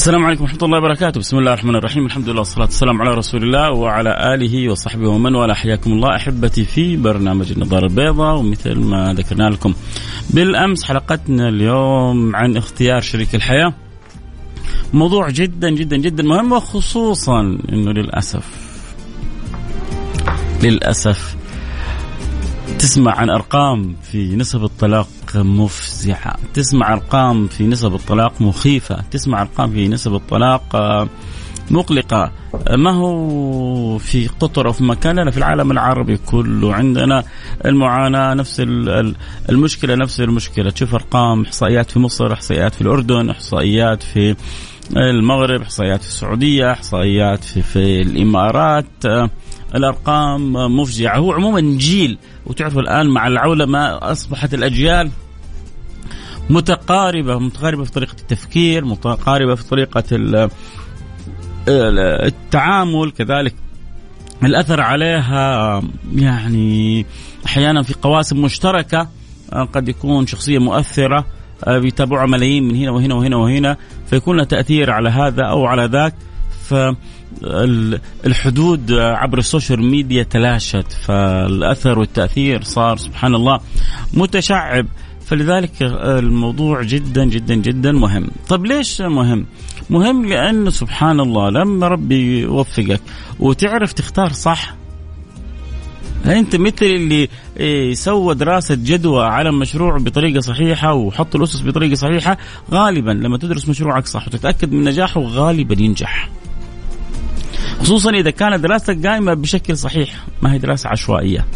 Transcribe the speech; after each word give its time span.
السلام 0.00 0.24
عليكم 0.24 0.44
ورحمة 0.44 0.58
الله 0.62 0.78
وبركاته، 0.78 1.20
بسم 1.20 1.38
الله 1.38 1.52
الرحمن 1.52 1.76
الرحيم، 1.76 2.06
الحمد 2.06 2.28
لله 2.28 2.38
والصلاة 2.38 2.64
والسلام 2.64 3.02
على 3.02 3.14
رسول 3.14 3.42
الله 3.42 3.70
وعلى 3.70 4.34
آله 4.34 4.70
وصحبه 4.70 5.08
ومن 5.08 5.34
والاه، 5.34 5.54
حياكم 5.54 5.92
الله 5.92 6.16
أحبتي 6.16 6.64
في 6.64 6.96
برنامج 6.96 7.52
النظارة 7.52 7.86
البيضاء. 7.86 8.36
ومثل 8.38 8.78
ما 8.78 9.14
ذكرنا 9.14 9.50
لكم 9.50 9.74
بالأمس 10.30 10.84
حلقتنا 10.84 11.48
اليوم 11.48 12.36
عن 12.36 12.56
اختيار 12.56 13.00
شريك 13.00 13.34
الحياة. 13.34 13.74
موضوع 14.92 15.30
جدا 15.30 15.70
جدا 15.70 15.96
جدا 15.96 16.22
مهم 16.22 16.52
وخصوصا 16.52 17.40
إنه 17.72 17.92
للأسف 17.92 18.44
للأسف 20.62 21.36
تسمع 22.78 23.12
عن 23.12 23.30
أرقام 23.30 23.96
في 24.02 24.36
نسب 24.36 24.64
الطلاق 24.64 25.08
مفزعة، 25.36 26.36
تسمع 26.54 26.92
أرقام 26.92 27.46
في 27.46 27.66
نسب 27.66 27.94
الطلاق 27.94 28.42
مخيفة، 28.42 29.04
تسمع 29.10 29.42
أرقام 29.42 29.70
في 29.70 29.88
نسب 29.88 30.14
الطلاق 30.14 30.76
آه، 30.76 31.08
مقلقة، 31.70 32.32
ما 32.70 32.90
هو 32.90 33.98
في 33.98 34.28
قطر 34.28 34.66
أو 34.66 34.72
في 34.72 34.84
مكان 34.84 35.18
لا 35.18 35.30
في 35.30 35.38
العالم 35.38 35.70
العربي 35.70 36.16
كله 36.16 36.74
عندنا 36.74 37.24
المعاناة 37.64 38.34
نفس 38.34 38.60
المشكلة 39.50 39.94
نفس 39.94 40.20
المشكلة، 40.20 40.70
تشوف 40.70 40.94
أرقام 40.94 41.42
إحصائيات 41.42 41.90
في 41.90 41.98
مصر، 41.98 42.32
إحصائيات 42.32 42.74
في 42.74 42.80
الأردن، 42.80 43.30
إحصائيات 43.30 44.02
في 44.02 44.36
المغرب، 44.96 45.62
إحصائيات 45.62 46.02
في 46.02 46.08
السعودية، 46.08 46.72
إحصائيات 46.72 47.44
في, 47.44 47.62
في 47.62 48.02
الإمارات 48.02 49.06
آه، 49.06 49.30
الأرقام 49.74 50.52
مفزعة. 50.52 51.16
هو 51.16 51.32
عموما 51.32 51.60
جيل 51.60 52.18
وتعرفوا 52.46 52.80
الآن 52.80 53.06
مع 53.06 53.26
العولمة 53.26 53.78
أصبحت 53.78 54.54
الأجيال 54.54 55.10
متقاربة 56.50 57.38
متقاربة 57.38 57.84
في 57.84 57.92
طريقة 57.92 58.16
التفكير 58.20 58.84
متقاربة 58.84 59.54
في 59.54 59.64
طريقة 59.64 60.04
التعامل. 61.68 63.10
كذلك 63.10 63.54
الأثر 64.44 64.80
عليها 64.80 65.82
يعني 66.14 67.06
أحيانا 67.46 67.82
في 67.82 67.94
قواسم 68.02 68.42
مشتركة 68.42 69.08
قد 69.72 69.88
يكون 69.88 70.26
شخصية 70.26 70.58
مؤثرة 70.58 71.26
بيتابعها 71.66 72.26
ملايين 72.26 72.68
من 72.68 72.76
هنا 72.76 72.90
وهنا 72.90 73.14
وهنا 73.14 73.36
وهنا 73.36 73.76
فيكون 74.06 74.36
له 74.36 74.44
تأثير 74.44 74.90
على 74.90 75.08
هذا 75.08 75.44
أو 75.44 75.66
على 75.66 75.84
ذاك. 75.84 76.14
فالحدود 77.42 78.92
عبر 78.92 79.38
السوشيال 79.38 79.82
ميديا 79.82 80.22
تلاشت 80.22 80.92
فالأثر 81.06 81.98
والتأثير 81.98 82.62
صار 82.62 82.96
سبحان 82.96 83.34
الله 83.34 83.60
متشعب. 84.14 84.86
فلذلك 85.26 85.82
الموضوع 85.82 86.82
جدا 86.82 87.24
جدا 87.24 87.54
جدا 87.54 87.92
مهم. 87.92 88.30
طب 88.48 88.66
ليش 88.66 89.00
مهم؟ 89.00 89.46
مهم 89.90 90.26
لأنه 90.26 90.70
سبحان 90.70 91.20
الله 91.20 91.50
لما 91.50 91.88
ربي 91.88 92.40
يوفقك 92.40 93.00
وتعرف 93.40 93.92
تختار 93.92 94.32
صح 94.32 94.74
أنت 96.26 96.56
مثل 96.56 96.86
اللي 96.86 97.28
إيه، 97.56 97.94
سوى 97.94 98.34
دراسة 98.34 98.74
جدوى 98.74 99.24
على 99.24 99.52
مشروع 99.52 99.98
بطريقة 99.98 100.40
صحيحة 100.40 100.94
وحط 100.94 101.36
الأسس 101.36 101.62
بطريقة 101.62 101.94
صحيحة 101.94 102.38
غالبا 102.70 103.10
لما 103.10 103.38
تدرس 103.38 103.68
مشروعك 103.68 104.06
صح 104.06 104.26
وتتأكد 104.26 104.72
من 104.72 104.84
نجاحه 104.84 105.20
غالبا 105.20 105.82
ينجح. 105.82 106.30
خصوصا 107.80 108.10
إذا 108.10 108.30
كانت 108.30 108.60
دراستك 108.60 109.06
قائمة 109.06 109.34
بشكل 109.34 109.76
صحيح. 109.76 110.24
ما 110.42 110.52
هي 110.52 110.58
دراسة 110.58 110.88
عشوائية. 110.90 111.46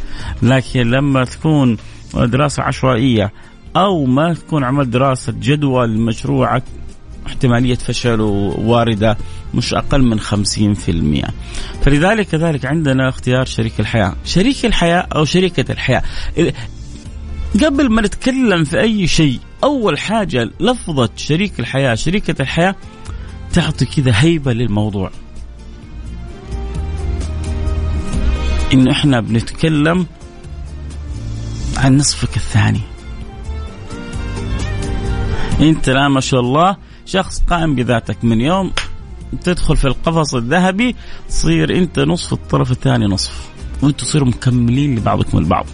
لكن 0.42 0.90
لما 0.90 1.24
تكون 1.24 1.76
دراسة 2.14 2.62
عشوائية 2.62 3.32
أو 3.76 4.04
ما 4.04 4.34
تكون 4.34 4.64
عملت 4.64 4.88
دراسة 4.88 5.34
جدوى 5.40 5.86
لمشروعك 5.86 6.62
احتمالية 7.26 7.74
فشل 7.74 8.20
واردة 8.20 9.16
مش 9.54 9.74
أقل 9.74 10.02
من 10.02 10.20
50% 10.20 11.30
فلذلك 11.82 12.26
كذلك 12.26 12.66
عندنا 12.66 13.08
اختيار 13.08 13.44
شريك 13.44 13.80
الحياة. 13.80 14.14
شريك 14.24 14.66
الحياة 14.66 15.06
أو 15.16 15.24
شريكة 15.24 15.72
الحياة. 15.72 16.02
قبل 17.64 17.90
ما 17.90 18.02
نتكلم 18.02 18.64
في 18.64 18.80
أي 18.80 19.06
شيء 19.06 19.38
أول 19.64 19.98
حاجة 19.98 20.50
لفظة 20.60 21.08
شريك 21.16 21.60
الحياة 21.60 21.94
شريكة 21.94 22.42
الحياة 22.42 22.74
تعطي 23.52 23.84
كذا 23.84 24.12
هيبة 24.14 24.52
للموضوع. 24.52 25.10
إن 28.74 28.88
إحنا 28.88 29.20
بنتكلم 29.20 30.06
عن 31.76 31.96
نصفك 31.96 32.36
الثاني. 32.36 32.80
أنت 35.60 35.88
الآن 35.88 36.10
ما 36.10 36.20
شاء 36.20 36.40
الله 36.40 36.76
شخص 37.06 37.42
قائم 37.50 37.74
بذاتك 37.74 38.24
من 38.24 38.40
يوم 38.40 38.72
تدخل 39.42 39.76
في 39.76 39.84
القفص 39.84 40.34
الذهبي 40.34 40.96
تصير 41.28 41.78
أنت 41.78 41.98
نصف 41.98 42.32
الطرف 42.32 42.70
الثاني 42.70 43.06
نصف 43.06 43.48
وأنتم 43.82 44.06
تصيروا 44.06 44.28
مكملين 44.28 44.96
لبعضكم 44.96 45.38
البعض. 45.38 45.66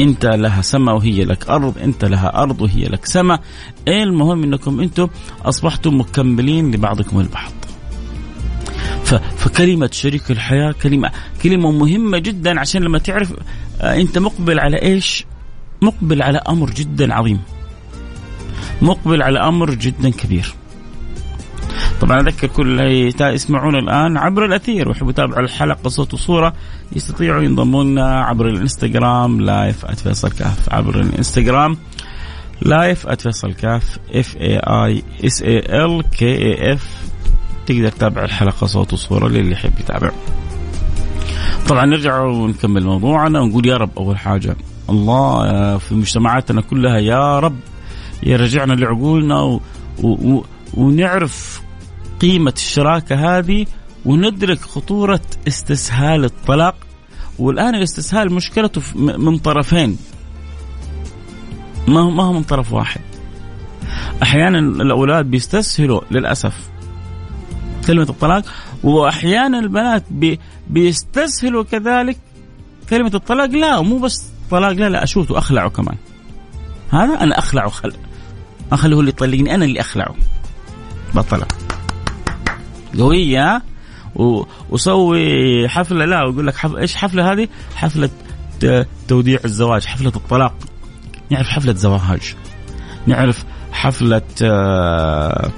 أنت 0.00 0.26
لها 0.26 0.62
سماء 0.62 0.94
وهي 0.94 1.24
لك 1.24 1.48
أرض 1.48 1.78
أنت 1.78 2.04
لها 2.04 2.42
أرض 2.42 2.60
وهي 2.60 2.84
لك 2.84 3.06
سماء. 3.06 3.40
إيه 3.88 4.02
المهم 4.02 4.42
إنكم 4.42 4.80
أنتم 4.80 5.08
أصبحتم 5.44 6.00
مكملين 6.00 6.74
لبعضكم 6.74 7.20
البعض. 7.20 7.52
فكلمة 9.18 9.90
شريك 9.92 10.30
الحياة 10.30 10.72
كلمة 10.82 11.10
كلمة 11.42 11.70
مهمة 11.70 12.18
جدا 12.18 12.60
عشان 12.60 12.82
لما 12.82 12.98
تعرف 12.98 13.32
آه، 13.80 14.00
أنت 14.00 14.18
مقبل 14.18 14.60
على 14.60 14.82
إيش؟ 14.82 15.24
مقبل 15.82 16.22
على 16.22 16.38
أمر 16.38 16.70
جدا 16.70 17.14
عظيم. 17.14 17.40
مقبل 18.82 19.22
على 19.22 19.38
أمر 19.38 19.74
جدا 19.74 20.10
كبير. 20.10 20.54
طبعا 22.00 22.20
أذكر 22.20 22.46
كل 22.46 22.80
اللي 22.80 23.14
يسمعون 23.20 23.76
الآن 23.76 24.16
عبر 24.16 24.44
الأثير 24.44 24.88
ويحبوا 24.88 25.10
يتابعوا 25.10 25.40
الحلقة 25.40 25.88
صوت 25.88 26.14
وصورة 26.14 26.52
يستطيعوا 26.96 27.42
ينضموا 27.42 27.84
لنا 27.84 28.24
عبر 28.24 28.48
الإنستغرام 28.48 29.40
live 29.40 29.86
@فيصل 29.86 30.30
كاف 30.30 30.72
عبر 30.72 31.00
الإنستغرام 31.00 31.76
live 32.62 33.08
@فيصل 33.08 33.52
كاف 33.52 33.98
F 34.14 34.36
A 34.36 34.58
I 34.58 35.02
S 35.24 35.42
A 35.42 35.58
ال 35.84 36.02
كي 36.10 36.36
اي 36.36 36.72
اف 36.72 37.11
تقدر 37.66 37.88
تتابع 37.88 38.24
الحلقة 38.24 38.66
صوت 38.66 38.92
وصورة 38.92 39.28
للي 39.28 39.52
يحب 39.52 39.72
يتابع. 39.80 40.10
طبعا 41.68 41.86
نرجع 41.86 42.20
ونكمل 42.20 42.84
موضوعنا 42.84 43.40
ونقول 43.40 43.66
يا 43.66 43.76
رب 43.76 43.90
أول 43.98 44.18
حاجة 44.18 44.56
الله 44.90 45.78
في 45.78 45.94
مجتمعاتنا 45.94 46.60
كلها 46.60 46.98
يا 46.98 47.38
رب 47.38 47.56
يرجعنا 48.22 48.72
لعقولنا 48.72 49.40
و... 49.40 49.60
و... 50.02 50.44
ونعرف 50.74 51.62
قيمة 52.20 52.52
الشراكة 52.56 53.38
هذه 53.38 53.66
وندرك 54.04 54.60
خطورة 54.60 55.20
استسهال 55.48 56.24
الطلاق. 56.24 56.74
والآن 57.38 57.74
الاستسهال 57.74 58.32
مشكلته 58.32 58.82
من 58.96 59.38
طرفين. 59.38 59.96
ما 61.88 62.10
ما 62.10 62.24
هو 62.24 62.32
من 62.32 62.42
طرف 62.42 62.72
واحد؟ 62.72 63.00
أحيانا 64.22 64.58
الأولاد 64.58 65.26
بيستسهلوا 65.26 66.00
للأسف. 66.10 66.71
كلمة 67.86 68.06
الطلاق 68.08 68.44
وأحيانا 68.82 69.58
البنات 69.58 70.04
بي 70.10 70.40
بيستسهلوا 70.68 71.64
كذلك 71.64 72.16
كلمة 72.90 73.10
الطلاق 73.14 73.50
لا 73.50 73.80
مو 73.80 73.98
بس 73.98 74.30
طلاق 74.50 74.72
لا 74.72 74.88
لا 74.88 75.02
اشوت 75.02 75.30
وأخلعه 75.30 75.68
كمان 75.70 75.96
هذا 76.90 77.20
أنا 77.20 77.38
أخلعه 77.38 77.68
خل 77.68 77.92
أخليه 78.72 78.96
هو 78.96 79.00
اللي 79.00 79.10
يطلقني 79.10 79.54
أنا 79.54 79.64
اللي 79.64 79.80
أخلعه 79.80 80.14
بطلق 81.14 81.52
قوية 82.98 83.62
وسوي 84.70 85.68
حفلة 85.68 86.04
لا 86.04 86.24
ويقول 86.24 86.46
لك 86.46 86.56
حف... 86.56 86.74
إيش 86.74 86.94
حفلة 86.96 87.32
هذه؟ 87.32 87.48
حفلة 87.74 88.10
توديع 89.08 89.38
الزواج، 89.44 89.84
حفلة 89.84 90.12
الطلاق. 90.16 90.54
نعرف 91.30 91.46
حفلة 91.46 91.72
زواج. 91.72 92.34
نعرف 93.06 93.44
حفلة 93.82 94.22
آه، 94.42 95.50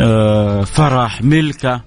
آه، 0.00 0.60
فرح 0.60 1.22
ملكة. 1.22 1.80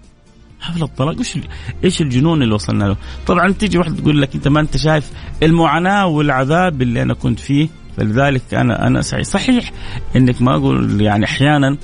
حفلة 0.60 0.88
طلاق 0.98 1.18
إيش 1.18 1.39
إيش 1.84 2.01
الجنون 2.01 2.42
اللي 2.44 2.54
وصلنا 2.54 2.86
له؟ 2.86 2.95
طبعا 3.28 3.51
تيجي 3.51 3.78
واحدة 3.78 3.95
تقول 3.95 4.22
لك 4.22 4.36
أنت 4.36 4.48
ما 4.48 4.60
أنت 4.60 4.78
شايف 4.78 5.12
المعاناة 5.44 6.07
والعذاب 6.07 6.81
اللي 6.81 7.01
أنا 7.01 7.13
كنت 7.13 7.39
فيه. 7.39 7.69
فلذلك 7.98 8.54
أنا 8.54 8.88
أنا 8.88 9.01
سعيد 9.01 9.25
صحيح 9.25 9.72
إنك 10.16 10.42
ما 10.42 10.56
أقول 10.56 11.01
يعني 11.01 11.25
أحيانا 11.25 11.78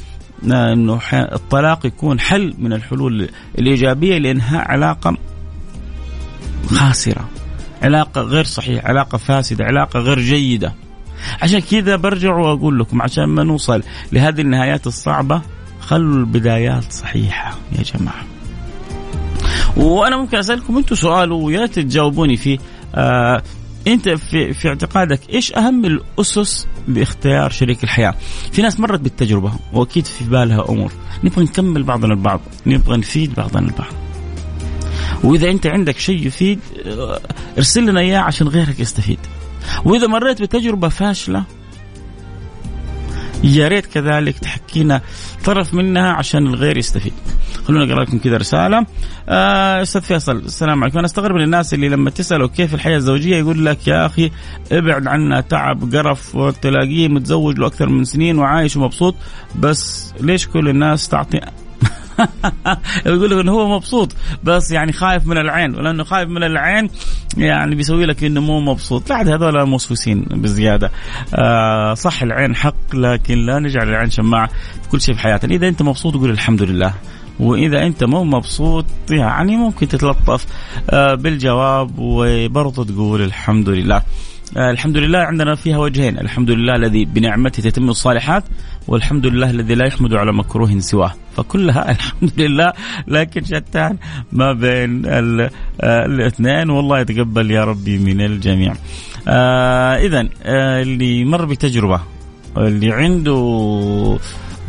إنه 0.43 0.99
الطلاق 1.13 1.85
يكون 1.85 2.19
حل 2.19 2.53
من 2.57 2.73
الحلول 2.73 3.29
الإيجابية 3.59 4.17
لإنهاء 4.17 4.71
علاقة 4.71 5.17
خاسرة. 6.67 7.29
علاقة 7.81 8.21
غير 8.21 8.43
صحيحة 8.43 8.87
علاقة 8.87 9.17
فاسدة 9.17 9.65
علاقة 9.65 9.99
غير 9.99 10.19
جيدة. 10.19 10.73
عشان 11.41 11.59
كذا 11.59 11.95
برجع 11.95 12.35
وأقول 12.35 12.79
لكم 12.79 13.01
عشان 13.01 13.23
ما 13.23 13.43
نوصل 13.43 13.83
لهذه 14.11 14.41
النهايات 14.41 14.87
الصعبة 14.87 15.41
خلوا 15.79 16.19
البدايات 16.19 16.91
صحيحة 16.91 17.57
يا 17.77 17.83
جماعة 17.83 18.23
وأنا 19.77 20.17
ممكن 20.17 20.37
أسألكم 20.37 20.77
أنتم 20.77 20.95
سؤال 20.95 21.31
ويا 21.31 21.65
تجاوبوني 21.65 22.37
فيه 22.37 22.57
آه 22.95 23.43
أنت 23.87 24.09
في 24.09 24.53
في 24.53 24.67
اعتقادك 24.67 25.29
إيش 25.29 25.53
أهم 25.53 25.85
الأسس 25.85 26.67
باختيار 26.87 27.49
شريك 27.49 27.83
الحياة؟ 27.83 28.15
في 28.51 28.61
ناس 28.61 28.79
مرت 28.79 28.99
بالتجربة 28.99 29.51
وأكيد 29.73 30.05
في 30.05 30.23
بالها 30.23 30.69
أمور، 30.69 30.91
نبغى 31.23 31.43
نكمل 31.43 31.83
بعضنا 31.83 32.13
البعض، 32.13 32.41
نبغى 32.65 32.97
نفيد 32.97 33.33
بعضنا 33.33 33.67
البعض. 33.67 33.93
وإذا 35.23 35.49
أنت 35.49 35.67
عندك 35.67 35.99
شيء 35.99 36.27
يفيد 36.27 36.59
آه، 36.85 37.19
ارسل 37.57 37.85
لنا 37.85 37.99
إياه 37.99 38.19
عشان 38.19 38.47
غيرك 38.47 38.79
يستفيد. 38.79 39.19
وإذا 39.85 40.07
مريت 40.07 40.41
بتجربة 40.41 40.89
فاشلة 40.89 41.43
يا 43.43 43.67
ريت 43.67 43.85
كذلك 43.85 44.39
تحكينا 44.39 45.01
طرف 45.45 45.73
منها 45.73 46.11
عشان 46.11 46.47
الغير 46.47 46.77
يستفيد. 46.77 47.13
خلونا 47.67 47.85
نقرأ 47.85 48.03
لكم 48.03 48.17
كذا 48.17 48.37
رسالة 48.37 48.85
آه، 49.29 49.81
أستاذ 49.81 50.01
فيصل 50.01 50.35
السلام 50.37 50.83
عليكم 50.83 50.97
أنا 50.97 51.05
أستغرب 51.05 51.35
من 51.35 51.43
الناس 51.43 51.73
اللي 51.73 51.89
لما 51.89 52.09
تسأله 52.09 52.47
كيف 52.47 52.73
الحياة 52.73 52.97
الزوجية 52.97 53.35
يقول 53.37 53.65
لك 53.65 53.87
يا 53.87 54.05
أخي 54.05 54.31
ابعد 54.71 55.07
عنا 55.07 55.41
تعب 55.41 55.95
قرف 55.95 56.35
وتلاقيه 56.35 57.07
متزوج 57.07 57.59
له 57.59 57.67
أكثر 57.67 57.89
من 57.89 58.03
سنين 58.03 58.39
وعايش 58.39 58.77
ومبسوط 58.77 59.15
بس 59.55 60.13
ليش 60.19 60.47
كل 60.47 60.69
الناس 60.69 61.07
تعطي 61.07 61.39
يقول 63.05 63.29
لك 63.31 63.37
إنه 63.39 63.51
هو 63.51 63.75
مبسوط 63.75 64.15
بس 64.43 64.71
يعني 64.71 64.91
خايف 64.91 65.27
من 65.27 65.37
العين 65.37 65.75
ولأنه 65.75 66.03
خايف 66.03 66.29
من 66.29 66.43
العين 66.43 66.89
يعني 67.37 67.75
بيسوي 67.75 68.05
لك 68.05 68.23
إنه 68.23 68.41
مو 68.41 68.59
مبسوط. 68.59 69.09
لا 69.09 69.21
هذول 69.21 69.65
موسوسين 69.65 70.25
بزيادة. 70.31 70.91
آه 71.35 71.93
صح 71.93 72.23
العين 72.23 72.55
حق 72.55 72.95
لكن 72.95 73.45
لا 73.45 73.59
نجعل 73.59 73.89
العين 73.89 74.09
شماعة 74.09 74.47
في 74.83 74.89
كل 74.91 75.01
شيء 75.01 75.15
في 75.15 75.21
حياتنا. 75.21 75.55
إذا 75.55 75.67
أنت 75.67 75.81
مبسوط 75.81 76.13
قول 76.13 76.29
الحمد 76.29 76.61
لله. 76.61 76.93
وإذا 77.39 77.85
أنت 77.85 78.03
مو 78.03 78.23
مبسوط 78.23 78.85
يعني 79.09 79.55
ممكن 79.55 79.87
تتلطف 79.87 80.45
آه، 80.89 81.15
بالجواب 81.15 81.91
وبرضه 81.97 82.85
تقول 82.85 83.21
الحمد 83.21 83.69
لله. 83.69 84.01
الحمد 84.57 84.97
لله 84.97 85.19
عندنا 85.19 85.55
فيها 85.55 85.77
وجهين. 85.77 86.19
الحمد 86.19 86.51
لله 86.51 86.75
الذي 86.75 87.05
بنعمته 87.05 87.63
تتم 87.63 87.89
الصالحات 87.89 88.43
والحمد 88.87 89.25
لله 89.25 89.49
الذي 89.49 89.75
لا 89.75 89.87
يحمد 89.87 90.13
على 90.13 90.33
مكروه 90.33 90.79
سواه. 90.79 91.13
فكلها 91.37 91.91
الحمد 91.91 92.31
لله 92.37 92.73
لكن 93.07 93.43
شتان 93.43 93.97
ما 94.31 94.53
بين 94.53 95.05
آه، 95.05 95.49
الاثنين. 95.81 96.69
والله 96.69 96.99
يتقبل 96.99 97.51
يا 97.51 97.63
ربي 97.63 97.97
من 97.97 98.21
الجميع. 98.21 98.73
آه 99.27 99.95
اذا 99.95 100.29
آه 100.43 100.81
اللي 100.81 101.25
مر 101.25 101.45
بتجربة 101.45 102.01
اللي 102.57 102.91
عنده 102.91 103.37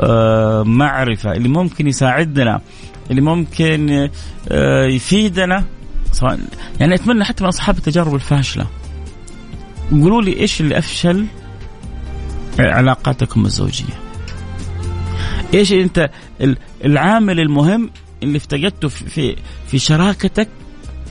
آه، 0.00 0.62
معرفة 0.62 1.32
اللي 1.32 1.48
ممكن 1.48 1.86
يساعدنا 1.86 2.60
اللي 3.10 3.20
ممكن 3.20 4.08
آه، 4.48 4.86
يفيدنا 4.86 5.64
سواء 6.12 6.40
يعني 6.80 6.94
أتمنى 6.94 7.24
حتى 7.24 7.44
من 7.44 7.48
أصحاب 7.48 7.78
التجارب 7.78 8.14
الفاشلة. 8.14 8.66
قولوا 9.90 10.22
لي 10.22 10.40
إيش 10.40 10.60
اللي 10.60 10.78
أفشل 10.78 11.26
علاقاتكم 12.58 13.46
الزوجية؟ 13.46 13.94
إيش 15.54 15.72
أنت 15.72 16.10
العامل 16.84 17.40
المهم 17.40 17.90
اللي 18.22 18.36
افتقدته 18.36 18.88
في 18.88 19.36
في 19.66 19.78
شراكتك 19.78 20.48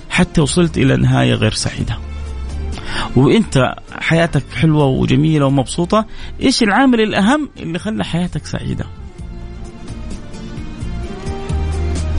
حتى 0.09 0.41
وصلت 0.41 0.77
إلى 0.77 0.97
نهاية 0.97 1.33
غير 1.33 1.51
سعيده 1.53 1.97
وأنت 3.15 3.75
حياتك 3.99 4.43
حلوة 4.55 4.85
وجميلة 4.85 5.45
ومبسوطة 5.45 6.05
إيش 6.41 6.63
العامل 6.63 7.01
الأهم 7.01 7.49
اللي 7.59 7.79
خلى 7.79 8.03
حياتك 8.03 8.45
سعيدة؟ 8.45 8.85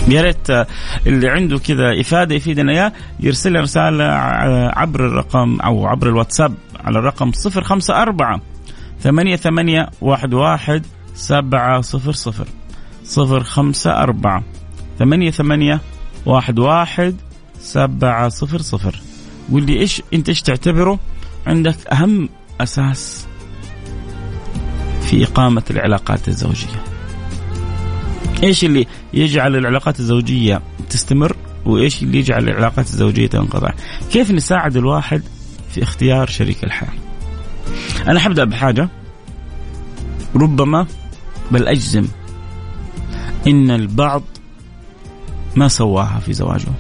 يا 0.09 0.23
ريت 0.23 0.51
اللي 1.07 1.29
عنده 1.29 1.59
كذا 1.59 2.01
إفادة 2.01 2.35
يفيدنا 2.35 2.73
إياه 2.73 2.93
يرسل 3.21 3.53
لي 3.53 3.61
رسالة 3.61 4.05
عبر 4.77 5.07
الرقم 5.07 5.61
أو 5.61 5.87
عبر 5.87 6.09
الواتساب 6.09 6.55
على 6.85 6.99
الرقم 6.99 7.33
054 7.47 8.41
ثمانية 9.01 9.37
ثمانية 9.37 9.91
واحد 10.01 10.35
واحد 10.35 10.87
سبعة 11.15 11.81
صفر 11.81 12.13
صفر. 12.13 12.47
صفر 13.05 13.43
خمسة 13.43 14.03
أربعة 14.03 14.43
ثمانية 14.99 15.31
ثمانية 15.31 15.81
واحد 16.27 16.59
واحد 16.59 17.17
سبعة 17.59 18.29
صفر 18.29 18.59
صفر. 18.59 19.01
قول 19.53 19.63
لي 19.63 19.81
إيش 19.81 20.03
أنت 20.15 20.29
إيش 20.29 20.43
تعتبره؟ 20.43 20.99
عندك 21.47 21.77
أهم 21.93 22.29
أساس 22.61 23.27
في 25.01 25.25
إقامة 25.25 25.63
العلاقات 25.71 26.29
الزوجية. 26.29 26.94
إيش 28.43 28.65
اللي 28.65 28.87
يجعل 29.15 29.57
العلاقات 29.57 30.01
الزوجية 30.01 30.63
تستمر؟ 30.91 31.37
وإيش 31.67 32.03
اللي 32.03 32.19
يجعل 32.19 32.49
العلاقات 32.49 32.87
الزوجية 32.87 33.27
تنقطع؟ 33.27 33.73
كيف 34.13 34.31
نساعد 34.31 34.77
الواحد 34.77 35.23
في 35.71 35.83
اختيار 35.83 36.27
شريك 36.27 36.65
الحياة؟ 36.65 36.93
أنا 38.07 38.21
حبدا 38.21 38.45
بحاجة. 38.45 38.89
ربما 40.37 40.87
بل 41.51 41.69
أجزم 41.69 42.05
إن 43.47 43.71
البعض 43.71 44.23
ما 45.57 45.69
سواها 45.69 46.19
في 46.19 46.33
زواجه 46.33 46.73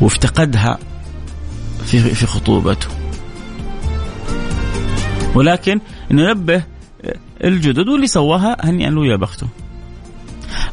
وافتقدها 0.00 0.78
في 1.84 1.98
في 2.00 2.26
خطوبته. 2.26 2.88
ولكن 5.34 5.80
ننبه 6.10 6.62
الجدد 7.44 7.88
واللي 7.88 8.06
سواها 8.06 8.56
هنيئا 8.60 8.90
له 8.90 9.06
يا 9.06 9.16
بخته. 9.16 9.48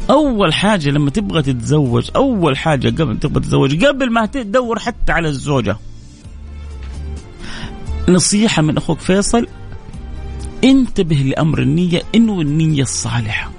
أول 0.09 0.53
حاجة 0.53 0.89
لما 0.89 1.09
تبغى 1.09 1.41
تتزوج 1.41 2.09
أول 2.15 2.57
حاجة 2.57 2.87
قبل 2.87 3.19
تبغى 3.19 3.39
تتزوج 3.39 3.85
قبل 3.85 4.11
ما 4.11 4.25
تدور 4.25 4.79
حتى 4.79 5.11
على 5.11 5.27
الزوجة. 5.27 5.77
نصيحة 8.09 8.61
من 8.61 8.77
أخوك 8.77 8.99
فيصل 8.99 9.47
انتبه 10.63 11.15
لأمر 11.15 11.61
النية 11.61 12.01
إنه 12.15 12.41
النية 12.41 12.81
الصالحة. 12.81 13.51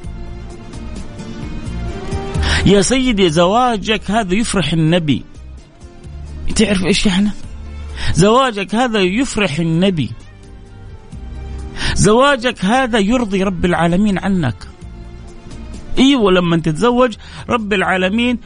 يا 2.67 2.83
سيدي 2.83 3.31
زواجك 3.31 4.11
هذا 4.11 4.35
يفرح 4.35 4.73
النبي. 4.73 5.25
تعرف 6.57 6.85
إيش 6.85 7.07
يعني؟ 7.07 7.31
زواجك 8.15 8.75
هذا 8.75 9.01
يفرح 9.01 9.59
النبي. 9.59 10.11
زواجك 11.95 12.65
هذا 12.65 12.99
يرضي 12.99 13.43
رب 13.43 13.65
العالمين 13.65 14.19
عنك. 14.19 14.76
أيوه 15.99 16.33
لما 16.33 16.57
تتزوج 16.57 17.15
رب 17.49 17.73
العالمين 17.73 18.39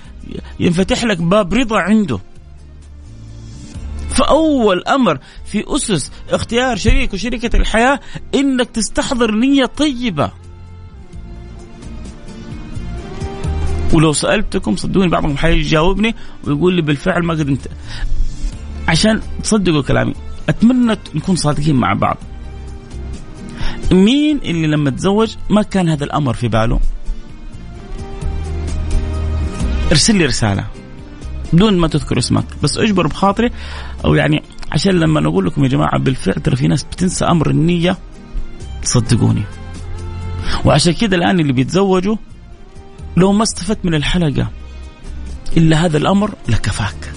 ينفتح 0.60 1.04
لك 1.04 1.18
باب 1.18 1.54
رضا 1.54 1.78
عنده. 1.78 2.18
فأول 4.08 4.84
أمر 4.84 5.18
في 5.44 5.64
أسس 5.68 6.12
اختيار 6.30 6.76
شريك 6.76 7.14
وشريكه 7.14 7.56
الحياة 7.56 8.00
إنك 8.34 8.70
تستحضر 8.70 9.30
نية 9.34 9.64
طيبة. 9.64 10.30
ولو 13.92 14.12
سألتكم 14.12 14.76
صدقوني 14.76 15.08
بعضهم 15.08 15.36
حيجاوبني 15.36 16.14
ويقول 16.44 16.74
لي 16.74 16.82
بالفعل 16.82 17.22
ما 17.22 17.34
قد 17.34 17.48
انت. 17.48 17.66
عشان 18.88 19.20
تصدقوا 19.42 19.82
كلامي 19.82 20.14
أتمنى 20.48 20.96
نكون 21.14 21.36
صادقين 21.36 21.76
مع 21.76 21.92
بعض. 21.92 22.16
مين 23.92 24.38
اللي 24.38 24.66
لما 24.66 24.90
تزوج 24.90 25.36
ما 25.50 25.62
كان 25.62 25.88
هذا 25.88 26.04
الأمر 26.04 26.34
في 26.34 26.48
باله؟ 26.48 26.80
ارسل 29.90 30.16
لي 30.16 30.24
رسالة. 30.26 30.66
بدون 31.52 31.78
ما 31.78 31.88
تذكر 31.88 32.18
اسمك. 32.18 32.44
بس 32.62 32.78
اجبر 32.78 33.06
بخاطري 33.06 33.50
أو 34.04 34.14
يعني 34.14 34.42
عشان 34.72 34.92
لما 34.92 35.28
أقول 35.28 35.46
لكم 35.46 35.64
يا 35.64 35.68
جماعة 35.68 35.98
بالفعل 35.98 36.34
ترى 36.34 36.56
في 36.56 36.68
ناس 36.68 36.82
بتنسى 36.82 37.24
أمر 37.24 37.50
النية 37.50 37.98
صدقوني. 38.82 39.42
وعشان 40.64 40.92
كذا 40.92 41.16
الآن 41.16 41.40
اللي 41.40 41.52
بيتزوجوا 41.52 42.16
لو 43.16 43.32
ما 43.32 43.42
استفدت 43.42 43.84
من 43.84 43.94
الحلقة 43.94 44.50
إلا 45.56 45.84
هذا 45.84 45.98
الأمر 45.98 46.34
لكفاك. 46.48 47.12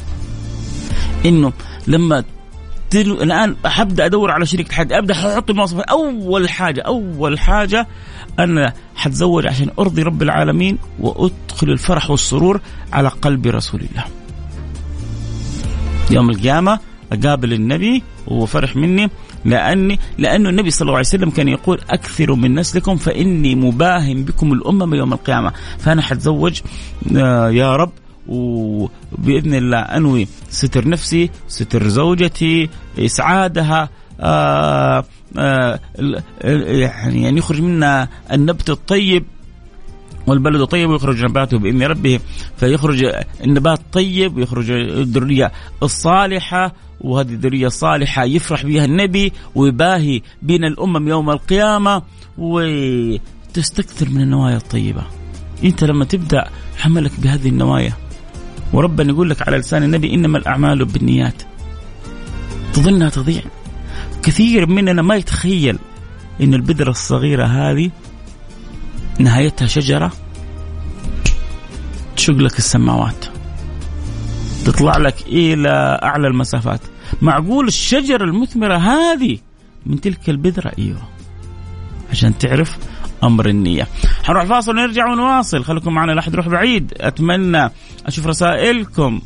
إنه 1.25 1.53
لما. 1.87 2.23
الآن 2.95 3.55
حبدا 3.65 4.05
أدور 4.05 4.31
على 4.31 4.45
شريك 4.45 4.71
حد 4.71 4.91
أبدأ 4.91 5.13
أحط 5.13 5.49
المواصفات. 5.49 5.85
أول 5.85 6.49
حاجة 6.49 6.81
أول 6.81 7.39
حاجة 7.39 7.87
أنا 8.39 8.73
حتزوج 8.95 9.47
عشان 9.47 9.69
أرضي 9.79 10.01
رب 10.01 10.21
العالمين 10.21 10.77
وأدخل 10.99 11.69
الفرح 11.69 12.11
والسرور 12.11 12.61
على 12.93 13.07
قلب 13.09 13.47
رسول 13.47 13.81
الله. 13.81 14.05
يوم 16.11 16.29
القيامة 16.29 16.79
أقابل 17.11 17.53
النبي 17.53 18.03
وهو 18.27 18.45
فرح 18.45 18.75
مني 18.75 19.09
لاني 19.45 19.99
لأنه 20.17 20.49
النبي 20.49 20.71
صلى 20.71 20.81
الله 20.81 20.97
عليه 20.97 21.07
وسلم 21.07 21.29
كان 21.29 21.47
يقول 21.47 21.79
اكثروا 21.89 22.35
من 22.35 22.55
نسلكم 22.59 22.95
فإني 22.95 23.55
مباهم 23.55 24.23
بكم 24.23 24.53
الأمم 24.53 24.93
يوم 24.93 25.13
القيامة 25.13 25.51
فأنا 25.79 26.01
حتزوج 26.01 26.61
آه، 27.17 27.49
يا 27.49 27.75
رب 27.75 27.91
وبإذن 28.27 29.53
الله 29.53 29.79
أنوي 29.79 30.27
ستر 30.49 30.87
نفسي 30.87 31.29
ستر 31.47 31.87
زوجتي 31.87 32.69
إسعادها 32.99 33.89
آآ 34.19 35.03
آآ 35.37 35.79
يعني 36.43 37.29
ان 37.29 37.37
يخرج 37.37 37.61
منا 37.61 38.07
النبت 38.31 38.69
الطيب 38.69 39.25
والبلد 40.27 40.63
طيب 40.63 40.89
ويخرج 40.89 41.25
نباته 41.25 41.57
بإذن 41.57 41.83
ربه. 41.83 42.19
فيخرج 42.57 43.05
النبات 43.43 43.79
طيب 43.91 44.37
ويخرج 44.37 44.71
الذرية 44.71 45.51
الصالحة 45.83 46.73
وهذه 47.01 47.29
الذرية 47.29 47.67
الصالحة 47.67 48.23
يفرح 48.23 48.65
بها 48.65 48.85
النبي 48.85 49.33
ويباهي 49.55 50.21
بين 50.41 50.63
الأمم 50.63 51.07
يوم 51.07 51.29
القيامة 51.29 52.01
وتستكثر 52.37 54.09
من 54.09 54.21
النوايا 54.21 54.57
الطيبة. 54.57 55.03
أنت 55.63 55.83
لما 55.83 56.05
تبدأ 56.05 56.49
حملك 56.77 57.11
بهذه 57.19 57.49
النوايا 57.49 57.93
وربنا 58.73 59.09
يقول 59.09 59.29
لك 59.29 59.47
على 59.47 59.57
لسان 59.57 59.83
النبي 59.83 60.13
إنما 60.13 60.37
الأعمال 60.37 60.85
بالنيات. 60.85 61.43
تظنها 62.73 63.09
تضيع. 63.09 63.41
كثير 64.23 64.69
مننا 64.69 65.01
ما 65.01 65.15
يتخيل 65.15 65.77
إن 66.41 66.53
البذره 66.53 66.89
الصغيرة 66.89 67.45
هذه 67.45 67.91
نهايتها 69.19 69.67
شجرة 69.67 70.11
تشق 72.15 72.33
لك 72.33 72.57
السماوات 72.57 73.25
تطلع 74.65 74.97
لك 74.97 75.15
إلى 75.27 75.99
أعلى 76.03 76.27
المسافات. 76.27 76.79
معقول 77.21 77.67
الشجرة 77.67 78.23
المثمرة 78.23 78.77
هذه 78.77 79.37
من 79.85 80.01
تلك 80.01 80.29
البذره 80.29 80.71
أيوه. 80.79 81.01
عشان 82.11 82.37
تعرف 82.37 82.77
أمر 83.23 83.49
النية. 83.49 83.87
حنروح 84.23 84.45
فاصل 84.45 84.71
ونرجع 84.71 85.11
ونواصل. 85.11 85.63
خليكم 85.63 85.93
معنا 85.93 86.11
لا 86.11 86.19
احد 86.19 86.33
يروح 86.33 86.47
بعيد. 86.47 86.93
أتمنى 86.97 87.69
أشوف 88.05 88.27
رسائلكم. 88.27 89.21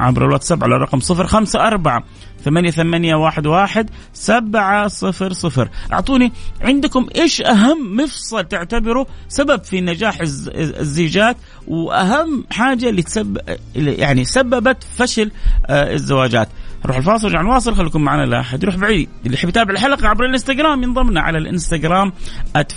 عبر 0.00 0.26
الواتساب 0.26 0.64
على 0.64 0.76
الرقم 0.76 0.98
054 1.10 2.02
ثمانية 2.44 2.70
ثمانية 2.70 3.14
واحد 3.14 3.46
واحد 3.46 3.90
سبعة 4.12 4.88
صفر 4.88 5.32
صفر. 5.32 5.68
أعطوني 5.92 6.32
عندكم 6.60 7.06
إيش 7.16 7.42
أهم 7.42 7.96
مفصل 7.96 8.44
تعتبره 8.44 9.06
سبب 9.28 9.64
في 9.64 9.80
نجاح 9.80 10.18
الزيجات 10.54 11.36
وأهم 11.66 12.44
حاجة 12.50 12.88
اللي 12.88 13.02
تسبب 13.02 13.38
يعني 13.74 14.24
سببت 14.24 14.84
فشل 14.96 15.30
آه، 15.66 15.92
الزواجات. 15.92 16.48
نروح 16.84 16.96
الفاصل 16.96 17.26
ونرجع 17.26 17.42
نواصل 17.42 17.74
خليكم 17.74 18.02
معنا 18.02 18.26
لا 18.26 18.40
أحد 18.40 18.62
يروح 18.62 18.76
بعيد. 18.76 19.08
اللي 19.26 19.34
يحب 19.34 19.48
يتابع 19.48 19.72
الحلقة 19.72 20.08
عبر 20.08 20.24
الإنستغرام 20.24 20.82
ينضمنا 20.82 21.20
على 21.20 21.38
الإنستغرام 21.38 22.12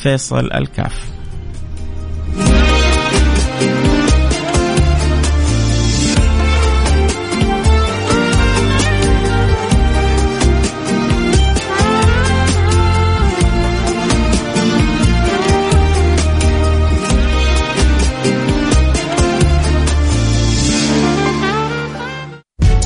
@فيصل 0.03 0.51
الكاف. 0.53 1.23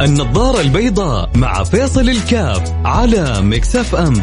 النظارة 0.01 0.62
البيضاء 0.62 1.30
مع 1.36 1.63
فيصل 1.63 2.10
الكاف 2.10 2.74
على 2.86 3.42
مكسف 3.42 3.96
أم. 3.96 4.13